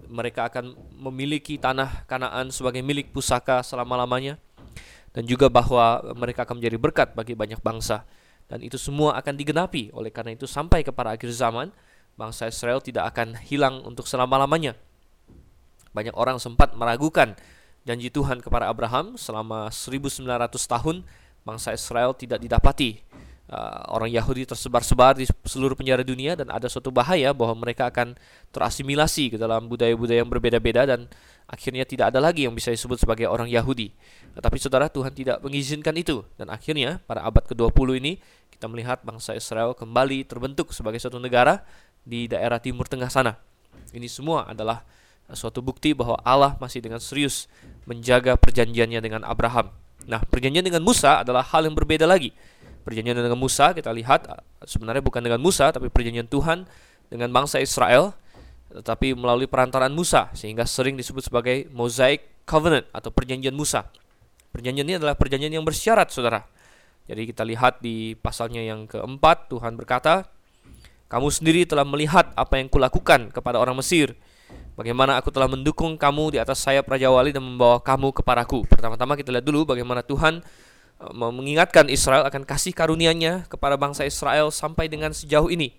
[0.10, 4.38] mereka akan memiliki tanah Kanaan sebagai milik pusaka selama-lamanya
[5.12, 8.08] dan juga bahwa mereka akan menjadi berkat bagi banyak bangsa
[8.52, 11.72] dan itu semua akan digenapi oleh karena itu sampai kepada akhir zaman
[12.20, 14.76] bangsa Israel tidak akan hilang untuk selama-lamanya.
[15.96, 17.32] Banyak orang sempat meragukan
[17.88, 20.28] janji Tuhan kepada Abraham selama 1900
[20.68, 21.08] tahun
[21.48, 23.00] bangsa Israel tidak didapati.
[23.52, 28.16] Uh, orang Yahudi tersebar-sebar di seluruh penjara dunia dan ada suatu bahaya bahwa mereka akan
[28.56, 31.12] terasimilasi ke dalam budaya-budaya yang berbeda-beda dan
[31.52, 33.92] akhirnya tidak ada lagi yang bisa disebut sebagai orang Yahudi.
[34.40, 38.14] Tetapi saudara Tuhan tidak mengizinkan itu dan akhirnya pada abad ke-20 ini
[38.56, 41.68] kita melihat bangsa Israel kembali terbentuk sebagai suatu negara
[42.08, 43.36] di daerah timur tengah sana.
[43.92, 44.88] Ini semua adalah
[45.36, 47.52] suatu bukti bahwa Allah masih dengan serius
[47.84, 49.72] menjaga perjanjiannya dengan Abraham.
[50.08, 52.32] Nah, perjanjian dengan Musa adalah hal yang berbeda lagi.
[52.82, 54.26] Perjanjian dengan Musa kita lihat
[54.66, 56.66] sebenarnya bukan dengan Musa tapi perjanjian Tuhan
[57.12, 58.16] dengan bangsa Israel
[58.72, 63.88] tetapi melalui perantaraan Musa sehingga sering disebut sebagai Mosaic Covenant atau perjanjian Musa.
[64.52, 66.44] Perjanjian ini adalah perjanjian yang bersyarat, Saudara.
[67.08, 70.28] Jadi kita lihat di pasalnya yang keempat Tuhan berkata,
[71.08, 74.16] "Kamu sendiri telah melihat apa yang kulakukan kepada orang Mesir."
[74.76, 78.64] Bagaimana aku telah mendukung kamu di atas sayap Raja Wali dan membawa kamu kepadaku.
[78.68, 80.40] Pertama-tama kita lihat dulu bagaimana Tuhan
[81.04, 85.76] uh, mengingatkan Israel akan kasih karunia-Nya kepada bangsa Israel sampai dengan sejauh ini.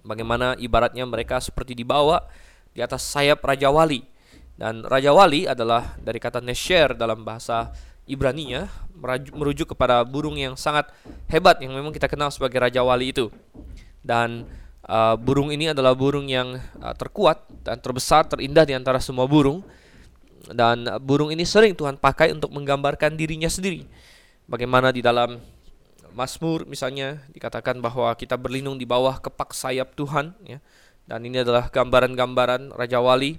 [0.00, 2.24] Bagaimana ibaratnya mereka seperti dibawa
[2.72, 4.04] di atas sayap Raja Wali.
[4.56, 7.72] Dan Raja Wali adalah dari kata Nesher dalam bahasa
[8.08, 8.68] Ibrani-nya
[9.32, 10.90] merujuk kepada burung yang sangat
[11.30, 13.28] hebat yang memang kita kenal sebagai Raja Wali itu.
[14.00, 14.48] Dan
[14.90, 19.62] Uh, burung ini adalah burung yang uh, terkuat dan terbesar, terindah di antara semua burung.
[20.50, 23.86] Dan uh, burung ini sering Tuhan pakai untuk menggambarkan dirinya sendiri.
[24.50, 25.38] Bagaimana di dalam
[26.14, 30.58] Mazmur misalnya dikatakan bahwa kita berlindung di bawah kepak sayap Tuhan ya.
[31.10, 33.38] Dan ini adalah gambaran-gambaran Raja Wali.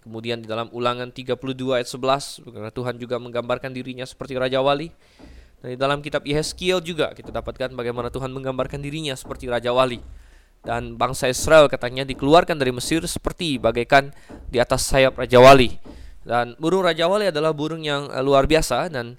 [0.00, 1.36] Kemudian di dalam Ulangan 32
[1.76, 4.88] ayat 11 karena Tuhan juga menggambarkan dirinya seperti Raja Wali.
[5.60, 10.00] Dan di dalam kitab Yeskiel juga kita dapatkan bagaimana Tuhan menggambarkan dirinya seperti Raja Wali
[10.60, 14.12] dan bangsa Israel katanya dikeluarkan dari Mesir seperti bagaikan
[14.48, 15.80] di atas sayap Raja Wali.
[16.20, 19.16] Dan burung Raja Wali adalah burung yang eh, luar biasa dan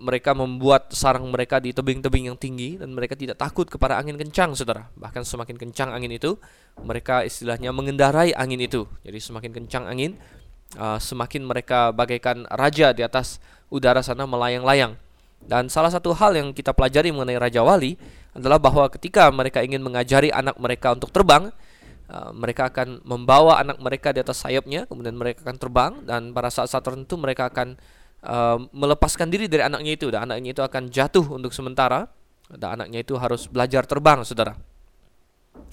[0.00, 4.56] mereka membuat sarang mereka di tebing-tebing yang tinggi dan mereka tidak takut kepada angin kencang,
[4.56, 4.88] Saudara.
[4.96, 6.40] Bahkan semakin kencang angin itu,
[6.80, 8.88] mereka istilahnya mengendarai angin itu.
[9.04, 10.16] Jadi semakin kencang angin,
[10.80, 13.36] uh, semakin mereka bagaikan raja di atas
[13.68, 14.96] udara sana melayang-layang.
[15.42, 17.98] Dan salah satu hal yang kita pelajari mengenai Raja Wali
[18.30, 21.50] adalah bahwa ketika mereka ingin mengajari anak mereka untuk terbang,
[22.08, 26.48] uh, mereka akan membawa anak mereka di atas sayapnya, kemudian mereka akan terbang dan pada
[26.48, 27.76] saat-saat tertentu mereka akan
[28.70, 30.06] melepaskan diri dari anaknya itu.
[30.08, 32.06] Dan anaknya itu akan jatuh untuk sementara.
[32.52, 34.54] Dan anaknya itu harus belajar terbang, saudara.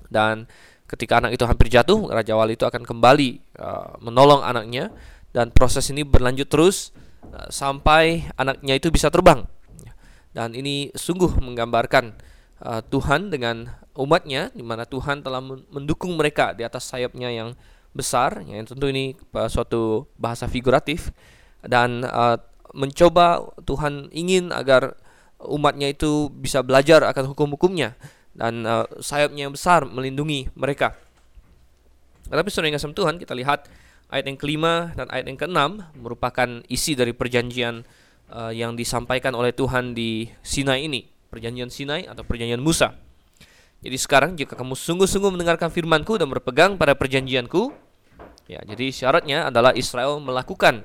[0.10, 0.50] Dan
[0.89, 3.30] ketika anak itu hampir jatuh, Raja Wali itu akan kembali
[3.62, 4.89] uh, menolong anaknya.
[5.30, 6.89] Dan proses ini berlanjut terus
[7.30, 9.45] uh, sampai anaknya itu bisa terbang.
[10.30, 12.14] Dan ini sungguh menggambarkan
[12.62, 17.58] uh, Tuhan dengan umatnya di mana Tuhan telah mendukung mereka di atas sayapnya yang
[17.91, 19.18] besar, yang tentu ini
[19.50, 21.10] suatu bahasa figuratif
[21.66, 22.38] dan uh,
[22.74, 24.95] mencoba Tuhan ingin agar
[25.39, 27.95] umatnya itu bisa belajar akan hukum-hukumnya
[28.36, 30.95] dan uh, sayapnya yang besar melindungi mereka.
[32.30, 33.66] Tetapi saudara yang Tuhan kita lihat
[34.14, 37.82] ayat yang kelima dan ayat yang keenam merupakan isi dari perjanjian
[38.30, 42.93] uh, yang disampaikan oleh Tuhan di Sinai ini, perjanjian Sinai atau perjanjian Musa.
[43.80, 47.72] Jadi sekarang jika kamu sungguh-sungguh mendengarkan firmanku dan berpegang pada perjanjianku,
[48.51, 50.84] ya jadi syaratnya adalah Israel melakukan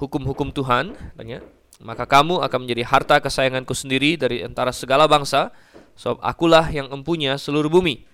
[0.00, 1.44] hukum-hukum Tuhan, ya,
[1.80, 5.52] maka kamu akan menjadi harta kesayanganku sendiri dari antara segala bangsa,
[5.96, 8.04] sebab akulah yang empunya seluruh bumi.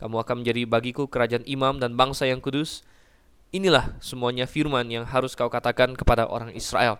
[0.00, 2.80] Kamu akan menjadi bagiku kerajaan imam dan bangsa yang kudus.
[3.52, 6.96] Inilah semuanya firman yang harus kau katakan kepada orang Israel.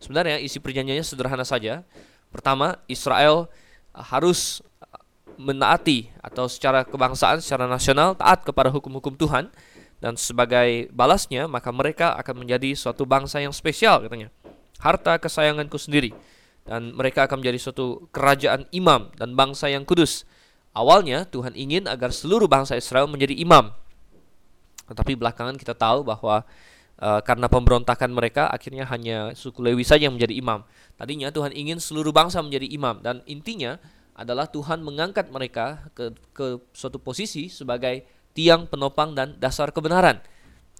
[0.00, 1.84] Sebenarnya isi perjanjiannya sederhana saja.
[2.32, 3.50] Pertama, Israel
[3.92, 5.02] uh, harus uh,
[5.36, 9.52] menaati atau secara kebangsaan, secara nasional taat kepada hukum-hukum Tuhan
[9.98, 14.30] dan sebagai balasnya maka mereka akan menjadi suatu bangsa yang spesial katanya.
[14.78, 16.14] Harta kesayanganku sendiri
[16.62, 20.22] dan mereka akan menjadi suatu kerajaan imam dan bangsa yang kudus.
[20.70, 23.74] Awalnya Tuhan ingin agar seluruh bangsa Israel menjadi imam.
[24.86, 26.46] Tetapi belakangan kita tahu bahwa
[26.98, 30.66] Uh, karena pemberontakan mereka akhirnya hanya suku Lewi saja yang menjadi imam.
[30.98, 33.78] Tadinya Tuhan ingin seluruh bangsa menjadi imam dan intinya
[34.18, 38.02] adalah Tuhan mengangkat mereka ke ke suatu posisi sebagai
[38.38, 40.22] tiang penopang dan dasar kebenaran.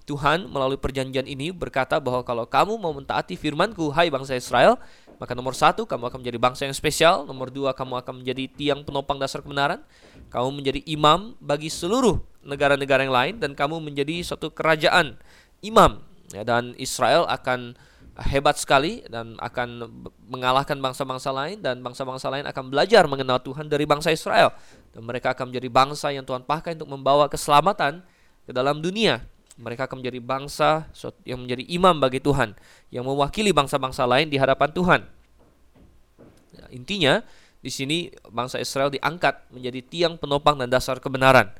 [0.07, 4.79] Tuhan melalui perjanjian ini berkata bahwa kalau kamu mau mentaati firmanku, hai bangsa Israel,
[5.19, 8.87] maka nomor satu kamu akan menjadi bangsa yang spesial, nomor dua kamu akan menjadi tiang
[8.87, 9.83] penopang dasar kebenaran,
[10.31, 15.19] kamu menjadi imam bagi seluruh negara-negara yang lain, dan kamu menjadi suatu kerajaan
[15.59, 15.99] imam.
[16.31, 17.75] Ya, dan Israel akan
[18.27, 19.87] hebat sekali dan akan
[20.27, 24.51] mengalahkan bangsa-bangsa lain dan bangsa-bangsa lain akan belajar mengenal Tuhan dari bangsa Israel
[24.91, 28.03] dan mereka akan menjadi bangsa yang Tuhan pakai untuk membawa keselamatan
[28.43, 29.21] ke dalam dunia.
[29.59, 30.87] Mereka akan menjadi bangsa
[31.27, 32.55] yang menjadi imam bagi Tuhan,
[32.95, 35.01] yang mewakili bangsa-bangsa lain di hadapan Tuhan.
[36.55, 37.13] Ya, intinya
[37.59, 41.51] di sini bangsa Israel diangkat menjadi tiang penopang dan dasar kebenaran.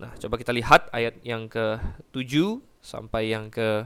[0.00, 3.84] Nah, coba kita lihat ayat yang ke-7 sampai yang ke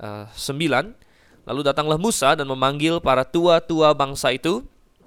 [0.00, 1.09] uh, sembilan.
[1.48, 4.64] Lalu datanglah Musa dan memanggil para tua-tua bangsa itu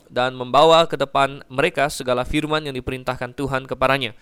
[0.09, 4.13] dan membawa ke depan mereka segala firman yang diperintahkan Tuhan kepadanya.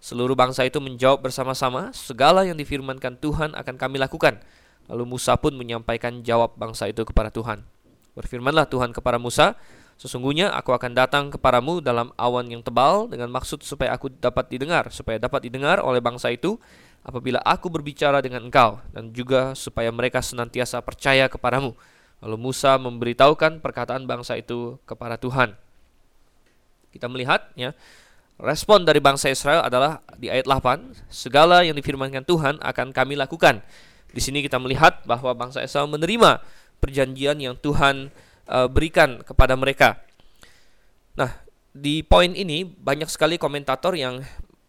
[0.00, 4.40] Seluruh bangsa itu menjawab bersama-sama, segala yang difirmankan Tuhan akan kami lakukan.
[4.88, 7.62] Lalu Musa pun menyampaikan jawab bangsa itu kepada Tuhan.
[8.16, 9.54] Berfirmanlah Tuhan kepada Musa,
[10.00, 14.88] Sesungguhnya aku akan datang kepadamu dalam awan yang tebal dengan maksud supaya aku dapat didengar,
[14.88, 16.56] supaya dapat didengar oleh bangsa itu
[17.00, 21.72] apabila aku berbicara dengan engkau dan juga supaya mereka senantiasa percaya kepadamu.
[22.20, 25.56] Lalu Musa memberitahukan perkataan bangsa itu kepada Tuhan.
[26.92, 27.72] Kita melihat ya,
[28.36, 33.64] respon dari bangsa Israel adalah di ayat 8, segala yang difirmankan Tuhan akan kami lakukan.
[34.10, 36.44] Di sini kita melihat bahwa bangsa Israel menerima
[36.82, 38.12] perjanjian yang Tuhan
[38.50, 40.02] uh, berikan kepada mereka.
[41.16, 41.30] Nah,
[41.70, 44.20] di poin ini banyak sekali komentator yang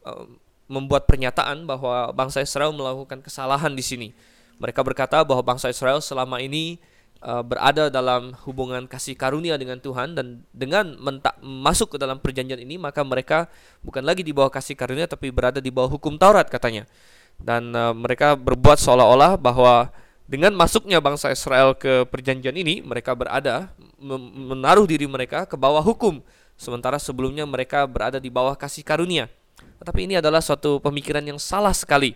[0.05, 0.25] uh,
[0.72, 4.09] membuat pernyataan bahwa bangsa Israel melakukan kesalahan di sini.
[4.55, 6.80] Mereka berkata bahwa bangsa Israel selama ini
[7.19, 10.95] uh, berada dalam hubungan kasih karunia dengan Tuhan dan dengan
[11.43, 13.51] masuk ke dalam perjanjian ini maka mereka
[13.84, 16.88] bukan lagi di bawah kasih karunia tapi berada di bawah hukum Taurat katanya.
[17.36, 19.91] Dan uh, mereka berbuat seolah-olah bahwa
[20.32, 26.24] dengan masuknya bangsa Israel ke perjanjian ini mereka berada menaruh diri mereka ke bawah hukum
[26.55, 29.28] sementara sebelumnya mereka berada di bawah kasih karunia.
[29.82, 32.13] Tetapi ini adalah suatu pemikiran yang salah sekali.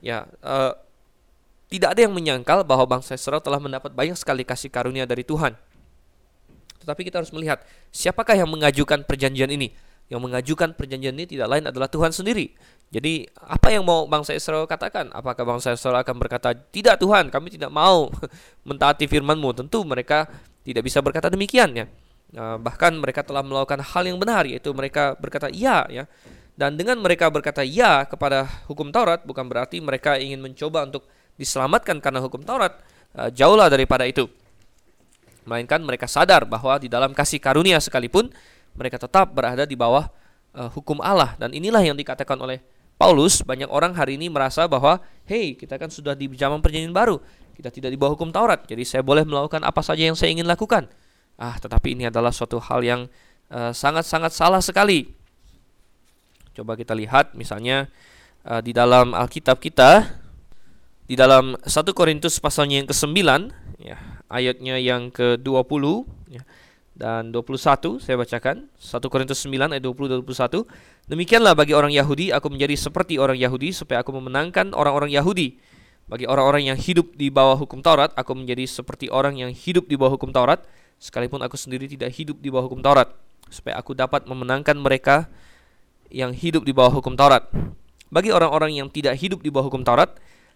[0.00, 0.72] Ya, uh,
[1.68, 5.52] tidak ada yang menyangkal bahwa bangsa Israel telah mendapat banyak sekali kasih karunia dari Tuhan.
[6.80, 7.60] Tetapi kita harus melihat
[7.92, 9.76] siapakah yang mengajukan perjanjian ini.
[10.08, 12.52] Yang mengajukan perjanjian ini tidak lain adalah Tuhan sendiri.
[12.92, 15.08] Jadi apa yang mau bangsa Israel katakan?
[15.12, 18.12] Apakah bangsa Israel akan berkata, tidak Tuhan, kami tidak mau
[18.68, 19.52] mentaati firmanmu.
[19.64, 20.28] Tentu mereka
[20.64, 21.86] tidak bisa berkata demikian ya.
[22.32, 26.04] Nah, bahkan mereka telah melakukan hal yang benar, yaitu mereka berkata iya ya.
[26.52, 31.08] Dan dengan mereka berkata ya kepada hukum Taurat bukan berarti mereka ingin mencoba untuk
[31.40, 32.76] diselamatkan karena hukum Taurat,
[33.16, 34.28] uh, jauhlah daripada itu.
[35.48, 38.30] Melainkan mereka sadar bahwa di dalam kasih karunia sekalipun
[38.76, 40.06] mereka tetap berada di bawah
[40.54, 42.60] uh, hukum Allah dan inilah yang dikatakan oleh
[43.00, 47.18] Paulus, banyak orang hari ini merasa bahwa hey, kita kan sudah di zaman perjanjian baru,
[47.58, 50.46] kita tidak di bawah hukum Taurat, jadi saya boleh melakukan apa saja yang saya ingin
[50.46, 50.86] lakukan.
[51.34, 53.00] Ah, tetapi ini adalah suatu hal yang
[53.50, 55.10] eh, sangat-sangat uh, salah sekali.
[56.52, 57.88] Coba kita lihat misalnya
[58.44, 60.20] uh, di dalam Alkitab kita
[61.08, 63.18] di dalam 1 Korintus pasalnya yang ke-9
[63.80, 63.96] ya,
[64.28, 65.84] ayatnya yang ke-20
[66.28, 66.42] ya,
[66.92, 68.68] dan 21 saya bacakan.
[68.76, 70.64] 1 Korintus 9 ayat 20 21
[71.08, 75.58] Demikianlah bagi orang Yahudi aku menjadi seperti orang Yahudi supaya aku memenangkan orang-orang Yahudi.
[76.06, 79.96] Bagi orang-orang yang hidup di bawah hukum Taurat aku menjadi seperti orang yang hidup di
[79.96, 80.62] bawah hukum Taurat.
[81.02, 83.10] Sekalipun aku sendiri tidak hidup di bawah hukum Taurat
[83.50, 85.26] supaya aku dapat memenangkan mereka
[86.12, 87.48] yang hidup di bawah hukum Taurat
[88.12, 90.12] bagi orang-orang yang tidak hidup di bawah hukum Taurat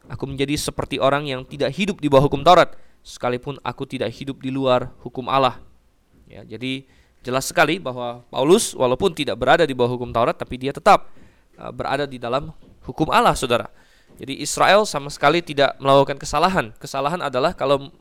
[0.06, 4.38] aku menjadi seperti orang yang tidak hidup di bawah hukum Taurat sekalipun aku tidak hidup
[4.44, 5.64] di luar hukum Allah
[6.26, 6.82] Ya, jadi
[7.22, 11.10] jelas sekali bahwa Paulus walaupun tidak berada di bawah hukum Taurat tapi dia tetap
[11.58, 12.50] uh, berada di dalam
[12.82, 13.70] hukum Allah, Saudara.
[14.18, 16.74] Jadi Israel sama sekali tidak melakukan kesalahan.
[16.82, 17.94] Kesalahan adalah kalau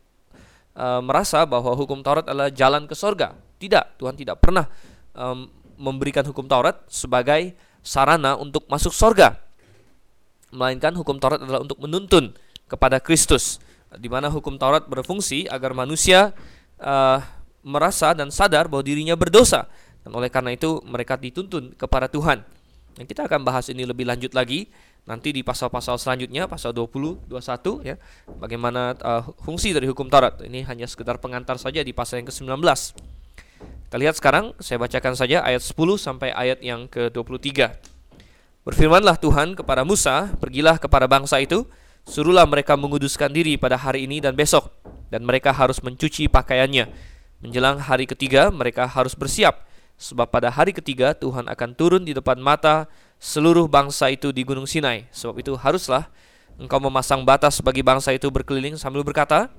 [0.74, 3.38] uh, merasa bahwa hukum Taurat adalah jalan ke sorga.
[3.62, 4.66] Tidak, Tuhan tidak pernah
[5.14, 7.56] um, memberikan hukum Taurat sebagai
[7.86, 9.38] sarana untuk masuk sorga.
[10.50, 12.32] Melainkan hukum Taurat adalah untuk menuntun
[12.66, 13.60] kepada Kristus,
[13.96, 16.34] di mana hukum Taurat berfungsi agar manusia
[16.82, 17.20] uh,
[17.66, 19.66] merasa dan sadar bahwa dirinya berdosa
[20.06, 22.46] dan oleh karena itu mereka dituntun kepada Tuhan.
[22.96, 24.70] Dan kita akan bahas ini lebih lanjut lagi
[25.06, 27.98] nanti di pasal-pasal selanjutnya pasal 20 21 ya.
[28.38, 30.46] Bagaimana uh, fungsi dari hukum Taurat.
[30.46, 32.62] Ini hanya sekedar pengantar saja di pasal yang ke-19.
[33.86, 37.72] Kita lihat sekarang saya bacakan saja ayat 10 sampai ayat yang ke-23.
[38.66, 41.70] Berfirmanlah Tuhan kepada Musa, "Pergilah kepada bangsa itu,
[42.04, 44.74] suruhlah mereka menguduskan diri pada hari ini dan besok,
[45.14, 46.90] dan mereka harus mencuci pakaiannya."
[47.46, 49.70] Menjelang hari ketiga, mereka harus bersiap,
[50.02, 52.90] sebab pada hari ketiga Tuhan akan turun di depan mata
[53.22, 55.06] seluruh bangsa itu di Gunung Sinai.
[55.14, 56.10] Sebab itu haruslah
[56.58, 59.54] engkau memasang batas bagi bangsa itu berkeliling sambil berkata,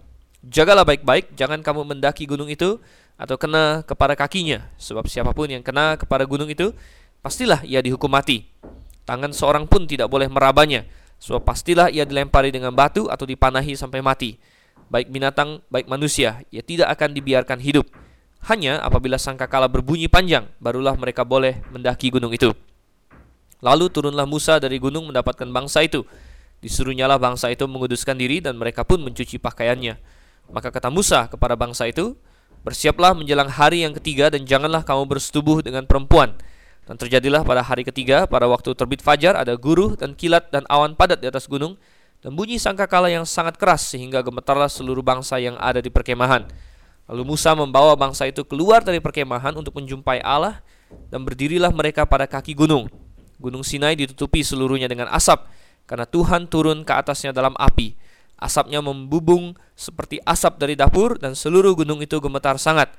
[0.47, 2.79] Jagalah baik-baik, jangan kamu mendaki gunung itu
[3.17, 6.73] atau kena kepada kakinya, sebab siapa pun yang kena kepada gunung itu,
[7.25, 8.45] pastilah ia dihukum mati.
[9.09, 10.85] Tangan seorang pun tidak boleh merabanya,
[11.21, 14.37] sebab pastilah ia dilempari dengan batu atau dipanahi sampai mati
[14.89, 17.87] baik binatang, baik manusia, ia tidak akan dibiarkan hidup.
[18.47, 22.55] Hanya apabila sangkakala berbunyi panjang, barulah mereka boleh mendaki gunung itu.
[23.59, 26.07] Lalu turunlah Musa dari gunung mendapatkan bangsa itu.
[26.63, 29.99] Disuruhnyalah bangsa itu menguduskan diri dan mereka pun mencuci pakaiannya.
[30.55, 32.15] Maka kata Musa kepada bangsa itu,
[32.67, 36.35] Bersiaplah menjelang hari yang ketiga dan janganlah kamu bersetubuh dengan perempuan.
[36.83, 40.99] Dan terjadilah pada hari ketiga, pada waktu terbit fajar, ada guru dan kilat dan awan
[40.99, 41.79] padat di atas gunung,
[42.27, 46.43] dan bunyi sangkakala yang sangat keras sehingga gemetarlah seluruh bangsa yang ada di perkemahan.
[47.07, 50.59] Lalu Musa membawa bangsa itu keluar dari perkemahan untuk menjumpai Allah
[51.07, 52.91] dan berdirilah mereka pada kaki gunung.
[53.39, 55.47] Gunung Sinai ditutupi seluruhnya dengan asap
[55.87, 57.95] karena Tuhan turun ke atasnya dalam api.
[58.37, 62.93] Asapnya membubung seperti asap dari dapur dan seluruh gunung itu gemetar sangat.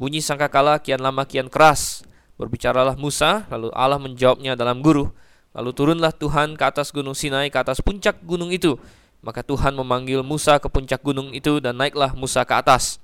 [0.00, 2.04] Bunyi sangkakala kian lama kian keras.
[2.40, 5.10] Berbicaralah Musa, lalu Allah menjawabnya dalam guru.
[5.52, 8.78] Lalu turunlah Tuhan ke atas gunung Sinai, ke atas puncak gunung itu.
[9.20, 13.02] Maka Tuhan memanggil Musa ke puncak gunung itu dan naiklah Musa ke atas.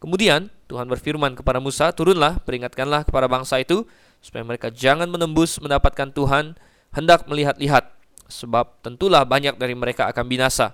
[0.00, 3.84] Kemudian Tuhan berfirman kepada Musa, turunlah, peringatkanlah kepada bangsa itu,
[4.24, 6.56] supaya mereka jangan menembus mendapatkan Tuhan,
[6.96, 7.92] hendak melihat-lihat.
[8.32, 10.72] Sebab tentulah banyak dari mereka akan binasa.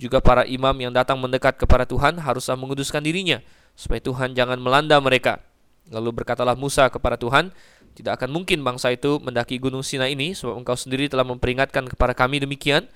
[0.00, 3.38] Juga para imam yang datang mendekat kepada Tuhan haruslah menguduskan dirinya,
[3.76, 5.42] supaya Tuhan jangan melanda mereka.
[5.90, 7.50] Lalu berkatalah Musa kepada Tuhan,
[7.92, 12.16] tidak akan mungkin bangsa itu mendaki gunung Sinai ini sebab engkau sendiri telah memperingatkan kepada
[12.16, 12.88] kami demikian.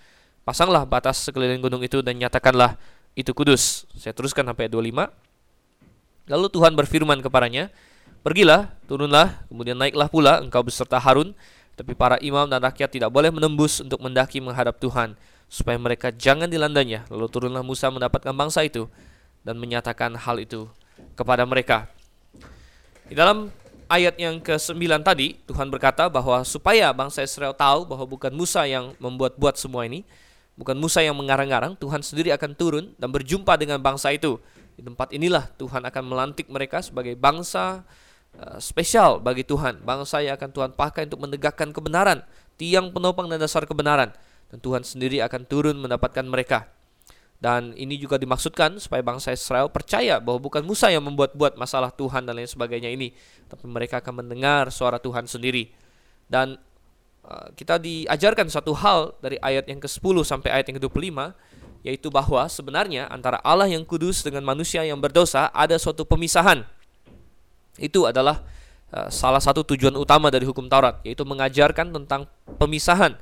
[0.46, 2.78] Pasanglah batas sekeliling gunung itu dan nyatakanlah
[3.18, 3.84] itu kudus.
[3.98, 5.10] Saya teruskan sampai 25.
[6.30, 7.68] Lalu Tuhan berfirman kepadanya,
[8.26, 11.30] Pergilah, turunlah, kemudian naiklah pula engkau beserta Harun,
[11.78, 15.14] tapi para imam dan rakyat tidak boleh menembus untuk mendaki menghadap Tuhan,
[15.46, 17.06] supaya mereka jangan dilandanya.
[17.10, 18.90] Lalu turunlah Musa mendapatkan bangsa itu
[19.46, 20.66] dan menyatakan hal itu
[21.14, 21.86] kepada mereka.
[23.06, 23.54] Di dalam
[23.86, 28.92] ayat yang ke-9 tadi, Tuhan berkata bahwa supaya bangsa Israel tahu bahwa bukan Musa yang
[28.98, 30.02] membuat-buat semua ini,
[30.58, 34.42] bukan Musa yang mengarang-arang, Tuhan sendiri akan turun dan berjumpa dengan bangsa itu.
[34.76, 37.86] Di tempat inilah Tuhan akan melantik mereka sebagai bangsa
[38.36, 42.20] uh, spesial bagi Tuhan, bangsa yang akan Tuhan pakai untuk menegakkan kebenaran,
[42.60, 44.12] tiang penopang dan dasar kebenaran.
[44.50, 46.70] Dan Tuhan sendiri akan turun mendapatkan mereka.
[47.36, 52.24] Dan ini juga dimaksudkan supaya bangsa Israel percaya bahwa bukan Musa yang membuat-buat masalah Tuhan
[52.24, 53.12] dan lain sebagainya ini,
[53.44, 55.68] tapi mereka akan mendengar suara Tuhan sendiri.
[56.24, 56.56] Dan
[57.28, 61.36] uh, kita diajarkan satu hal dari ayat yang ke-10 sampai ayat yang ke-25
[61.86, 66.66] yaitu bahwa sebenarnya antara Allah yang kudus dengan manusia yang berdosa ada suatu pemisahan.
[67.78, 68.42] Itu adalah
[68.90, 72.26] uh, salah satu tujuan utama dari hukum Taurat, yaitu mengajarkan tentang
[72.58, 73.14] pemisahan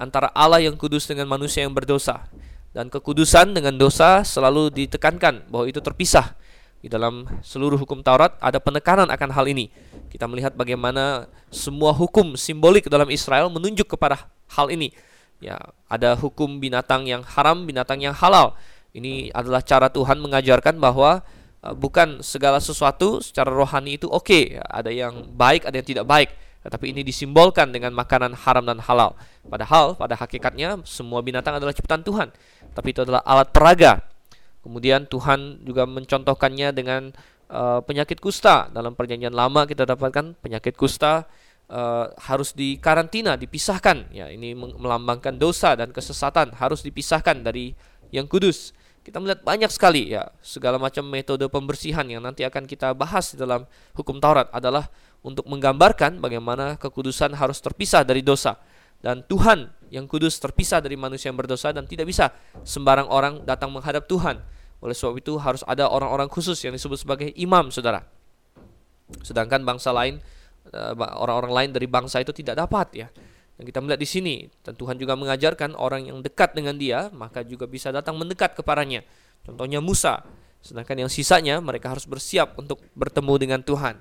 [0.00, 2.24] antara Allah yang kudus dengan manusia yang berdosa.
[2.72, 6.32] Dan kekudusan dengan dosa selalu ditekankan bahwa itu terpisah.
[6.80, 9.68] Di dalam seluruh hukum Taurat ada penekanan akan hal ini.
[10.08, 14.96] Kita melihat bagaimana semua hukum simbolik dalam Israel menunjuk kepada hal ini.
[15.44, 15.60] Ya,
[15.92, 18.56] ada hukum binatang yang haram, binatang yang halal.
[18.96, 21.20] Ini adalah cara Tuhan mengajarkan bahwa
[21.60, 24.56] uh, bukan segala sesuatu secara rohani itu oke, okay.
[24.56, 26.30] ada yang baik, ada yang tidak baik.
[26.60, 29.16] Tetapi ini disimbolkan dengan makanan haram dan halal.
[29.48, 32.28] Padahal pada hakikatnya semua binatang adalah ciptaan Tuhan.
[32.76, 34.04] Tapi itu adalah alat peraga.
[34.60, 37.16] Kemudian Tuhan juga mencontohkannya dengan
[37.48, 38.68] uh, penyakit kusta.
[38.68, 41.24] Dalam perjanjian lama kita dapatkan penyakit kusta
[41.72, 44.12] uh, harus dikarantina, dipisahkan.
[44.12, 47.72] Ya, ini melambangkan dosa dan kesesatan harus dipisahkan dari
[48.12, 48.76] yang kudus.
[49.00, 53.40] Kita melihat banyak sekali ya segala macam metode pembersihan yang nanti akan kita bahas di
[53.40, 53.64] dalam
[53.96, 58.56] hukum Taurat adalah untuk menggambarkan bagaimana kekudusan harus terpisah dari dosa
[59.00, 62.30] dan Tuhan yang kudus terpisah dari manusia yang berdosa dan tidak bisa
[62.62, 64.38] sembarang orang datang menghadap Tuhan.
[64.80, 68.04] Oleh sebab itu harus ada orang-orang khusus yang disebut sebagai imam, Saudara.
[69.24, 70.20] Sedangkan bangsa lain
[70.70, 73.08] eh, orang-orang lain dari bangsa itu tidak dapat ya.
[73.56, 77.44] Dan kita melihat di sini dan Tuhan juga mengajarkan orang yang dekat dengan dia maka
[77.44, 79.04] juga bisa datang mendekat kepadanya.
[79.44, 80.24] Contohnya Musa.
[80.60, 83.96] Sedangkan yang sisanya mereka harus bersiap untuk bertemu dengan Tuhan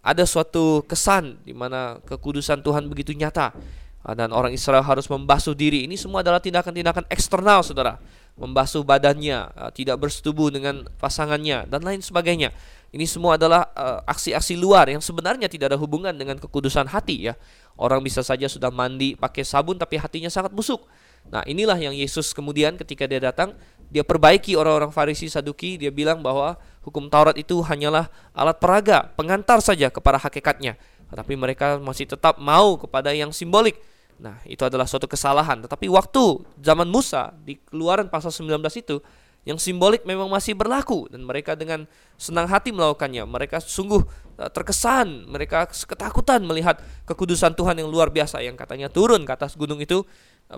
[0.00, 3.52] ada suatu kesan di mana kekudusan Tuhan begitu nyata
[4.00, 5.84] ah, dan orang Israel harus membasuh diri.
[5.84, 8.00] Ini semua adalah tindakan-tindakan eksternal, saudara.
[8.40, 12.56] Membasuh badannya, ah, tidak bersetubuh dengan pasangannya, dan lain sebagainya.
[12.90, 17.34] Ini semua adalah ah, aksi-aksi luar yang sebenarnya tidak ada hubungan dengan kekudusan hati ya.
[17.76, 20.88] Orang bisa saja sudah mandi pakai sabun tapi hatinya sangat busuk.
[21.28, 23.52] Nah, inilah yang Yesus kemudian ketika dia datang,
[23.90, 26.54] dia perbaiki orang-orang Farisi Saduki, dia bilang bahwa
[26.86, 30.78] hukum Taurat itu hanyalah alat peraga, pengantar saja kepada hakikatnya.
[31.10, 33.82] Tetapi mereka masih tetap mau kepada yang simbolik.
[34.22, 35.66] Nah, itu adalah suatu kesalahan.
[35.66, 36.22] Tetapi waktu
[36.62, 39.02] zaman Musa di Keluaran pasal 19 itu
[39.48, 41.88] yang simbolik memang masih berlaku dan mereka dengan
[42.20, 43.24] senang hati melakukannya.
[43.24, 44.04] Mereka sungguh
[44.36, 46.78] eh, terkesan, mereka ketakutan melihat
[47.08, 50.04] kekudusan Tuhan yang luar biasa yang katanya turun ke atas gunung itu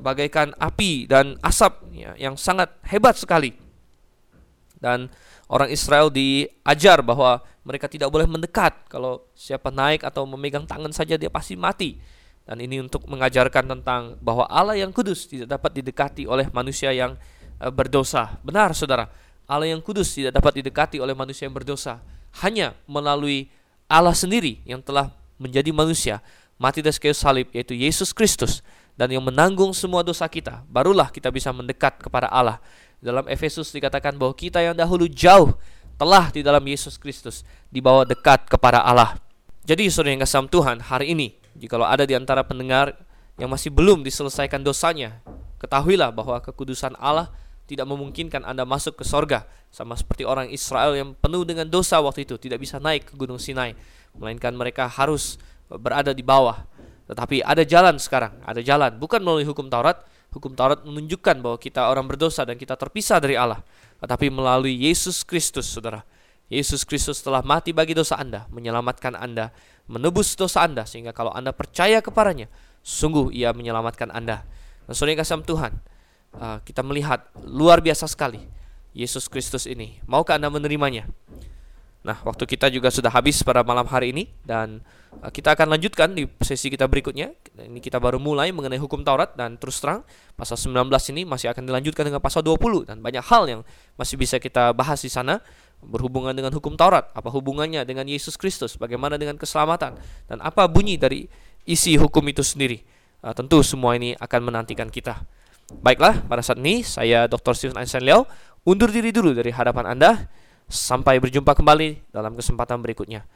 [0.00, 3.52] bagaikan api dan asap ya, yang sangat hebat sekali.
[4.80, 5.12] Dan
[5.52, 8.72] orang Israel diajar bahwa mereka tidak boleh mendekat.
[8.88, 12.00] Kalau siapa naik atau memegang tangan saja dia pasti mati.
[12.42, 17.14] Dan ini untuk mengajarkan tentang bahwa Allah yang kudus tidak dapat didekati oleh manusia yang
[17.62, 18.34] uh, berdosa.
[18.42, 19.06] Benar Saudara,
[19.46, 22.02] Allah yang kudus tidak dapat didekati oleh manusia yang berdosa.
[22.42, 23.46] Hanya melalui
[23.86, 26.18] Allah sendiri yang telah menjadi manusia,
[26.58, 28.64] mati di kayu salib yaitu Yesus Kristus
[28.96, 32.60] dan yang menanggung semua dosa kita, barulah kita bisa mendekat kepada Allah.
[33.02, 35.56] Dalam Efesus dikatakan bahwa kita yang dahulu jauh
[35.98, 39.18] telah di dalam Yesus Kristus dibawa dekat kepada Allah.
[39.66, 42.94] Jadi saudara yang kasih Tuhan, hari ini jikalau ada di antara pendengar
[43.40, 45.18] yang masih belum diselesaikan dosanya,
[45.58, 47.30] ketahuilah bahwa kekudusan Allah
[47.66, 52.28] tidak memungkinkan Anda masuk ke sorga sama seperti orang Israel yang penuh dengan dosa waktu
[52.28, 53.72] itu tidak bisa naik ke Gunung Sinai
[54.12, 55.40] melainkan mereka harus
[55.80, 56.68] berada di bawah
[57.12, 60.00] tetapi ada jalan sekarang, ada jalan bukan melalui hukum Taurat.
[60.32, 63.60] Hukum Taurat menunjukkan bahwa kita orang berdosa dan kita terpisah dari Allah,
[64.00, 66.00] tetapi melalui Yesus Kristus, Saudara.
[66.48, 69.52] Yesus Kristus telah mati bagi dosa Anda, menyelamatkan Anda,
[69.92, 72.48] menebus dosa Anda sehingga kalau Anda percaya kepadanya,
[72.80, 74.48] sungguh Ia menyelamatkan Anda.
[74.88, 75.76] Dan Saudara kasih Tuhan,
[76.40, 78.40] uh, kita melihat luar biasa sekali
[78.96, 80.00] Yesus Kristus ini.
[80.08, 81.12] Maukah Anda menerimanya?
[82.02, 84.82] Nah, waktu kita juga sudah habis pada malam hari ini dan
[85.22, 87.30] uh, kita akan lanjutkan di sesi kita berikutnya.
[87.54, 90.02] Ini kita baru mulai mengenai hukum Taurat dan terus terang
[90.34, 93.60] pasal 19 ini masih akan dilanjutkan dengan pasal 20 dan banyak hal yang
[93.94, 95.38] masih bisa kita bahas di sana
[95.82, 100.98] berhubungan dengan hukum Taurat, apa hubungannya dengan Yesus Kristus, bagaimana dengan keselamatan dan apa bunyi
[100.98, 101.26] dari
[101.66, 102.82] isi hukum itu sendiri.
[103.22, 105.22] Uh, tentu semua ini akan menantikan kita.
[105.70, 107.54] Baiklah, pada saat ini saya Dr.
[107.54, 108.26] Steven Einstein Leo
[108.66, 110.41] undur diri dulu dari hadapan Anda.
[110.72, 113.28] Sampai berjumpa kembali dalam kesempatan berikutnya.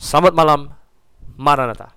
[0.00, 0.60] Selamat malam,
[1.36, 1.92] Maranatha.